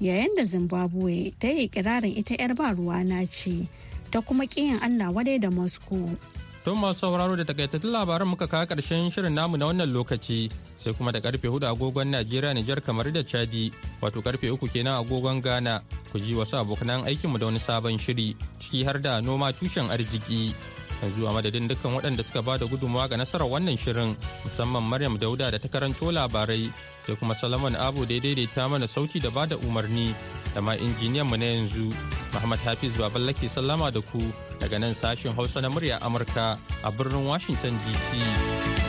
yayin 0.00 0.34
da 0.36 0.44
zimbabwe 0.44 1.32
ta 1.40 1.48
yi 1.48 1.68
kirarin 1.68 2.16
ita 2.16 2.34
'yar 2.38 2.54
ba 2.54 2.74
ruwa 2.76 3.00
na 3.04 3.24
ce 3.26 3.66
ta 4.10 4.20
kuma 4.20 4.44
ƙiyin 4.46 4.78
allah 4.82 5.12
wadai 5.12 5.40
da 5.40 5.50
moscow. 5.50 6.16
Don 6.68 6.76
masu 6.76 7.00
sauraro 7.08 7.32
da 7.36 7.44
takaitattun 7.48 7.88
labaran 7.90 8.28
muka 8.28 8.44
kawo 8.46 8.66
ƙarshen 8.68 9.08
shirin 9.10 9.32
namu 9.32 9.56
na 9.56 9.66
wannan 9.72 9.88
lokaci 9.88 10.50
sai 10.84 10.92
kuma 10.92 11.12
da 11.12 11.20
ƙarfe 11.20 11.48
huɗu 11.48 11.64
agogon 11.64 12.12
najeriya 12.12 12.52
nijar 12.54 12.80
kamar 12.84 13.08
da 13.12 13.22
chadi 13.24 13.72
wato 14.02 14.20
ƙarfe 14.20 14.52
uku 14.52 14.68
kenan 14.68 15.00
agogon 15.00 15.40
ghana. 15.40 15.80
Ku 16.12 16.18
ji 16.20 16.34
wasu 16.34 16.60
abokanan 16.60 17.08
aikinmu 17.08 17.38
da 17.40 17.46
wani 17.46 17.58
sabon 17.58 17.96
shiri 17.98 18.36
ciki 18.60 18.84
har 18.84 18.98
da 19.00 19.20
noma 19.20 19.52
tushen 19.52 19.88
arziki. 19.88 20.52
Yanzu 21.02 21.26
a 21.28 21.32
madadin 21.32 21.68
dukkan 21.68 21.94
waɗanda 21.94 22.22
suka 22.24 22.42
ba 22.42 22.58
da 22.58 22.66
gudunmawa 22.66 23.08
ga 23.08 23.16
nasarar 23.16 23.46
wannan 23.48 23.78
shirin 23.78 24.16
musamman 24.44 24.82
maryam 24.82 25.18
dauda 25.18 25.50
da 25.50 25.58
ta 25.58 25.68
karanto 25.68 26.10
labarai 26.10 26.72
sai 27.06 27.16
kuma 27.16 27.34
salaman 27.34 27.76
abu 27.76 28.04
da 28.04 28.14
ya 28.14 28.20
daidaita 28.20 28.68
mana 28.68 28.86
sauti 28.86 29.20
da 29.22 29.30
ba 29.30 29.46
da 29.46 29.56
umarni 29.56 30.14
da 30.54 30.60
ma 30.60 30.74
injiniyan 30.76 31.26
mu 31.26 31.36
na 31.36 31.44
yanzu 31.56 31.88
muhammad 32.34 32.58
hafiz 32.66 32.92
baballake 32.98 33.48
sallama 33.48 33.90
da 33.94 34.00
ku 34.00 34.20
daga 34.60 34.78
nan 34.78 34.94
sashen 34.94 35.32
hausa 35.34 35.60
na 35.62 35.68
murya 35.70 35.98
amurka 36.02 36.58
a 36.82 36.90
birnin 36.92 37.24
washington 37.26 37.74
dc 37.86 38.87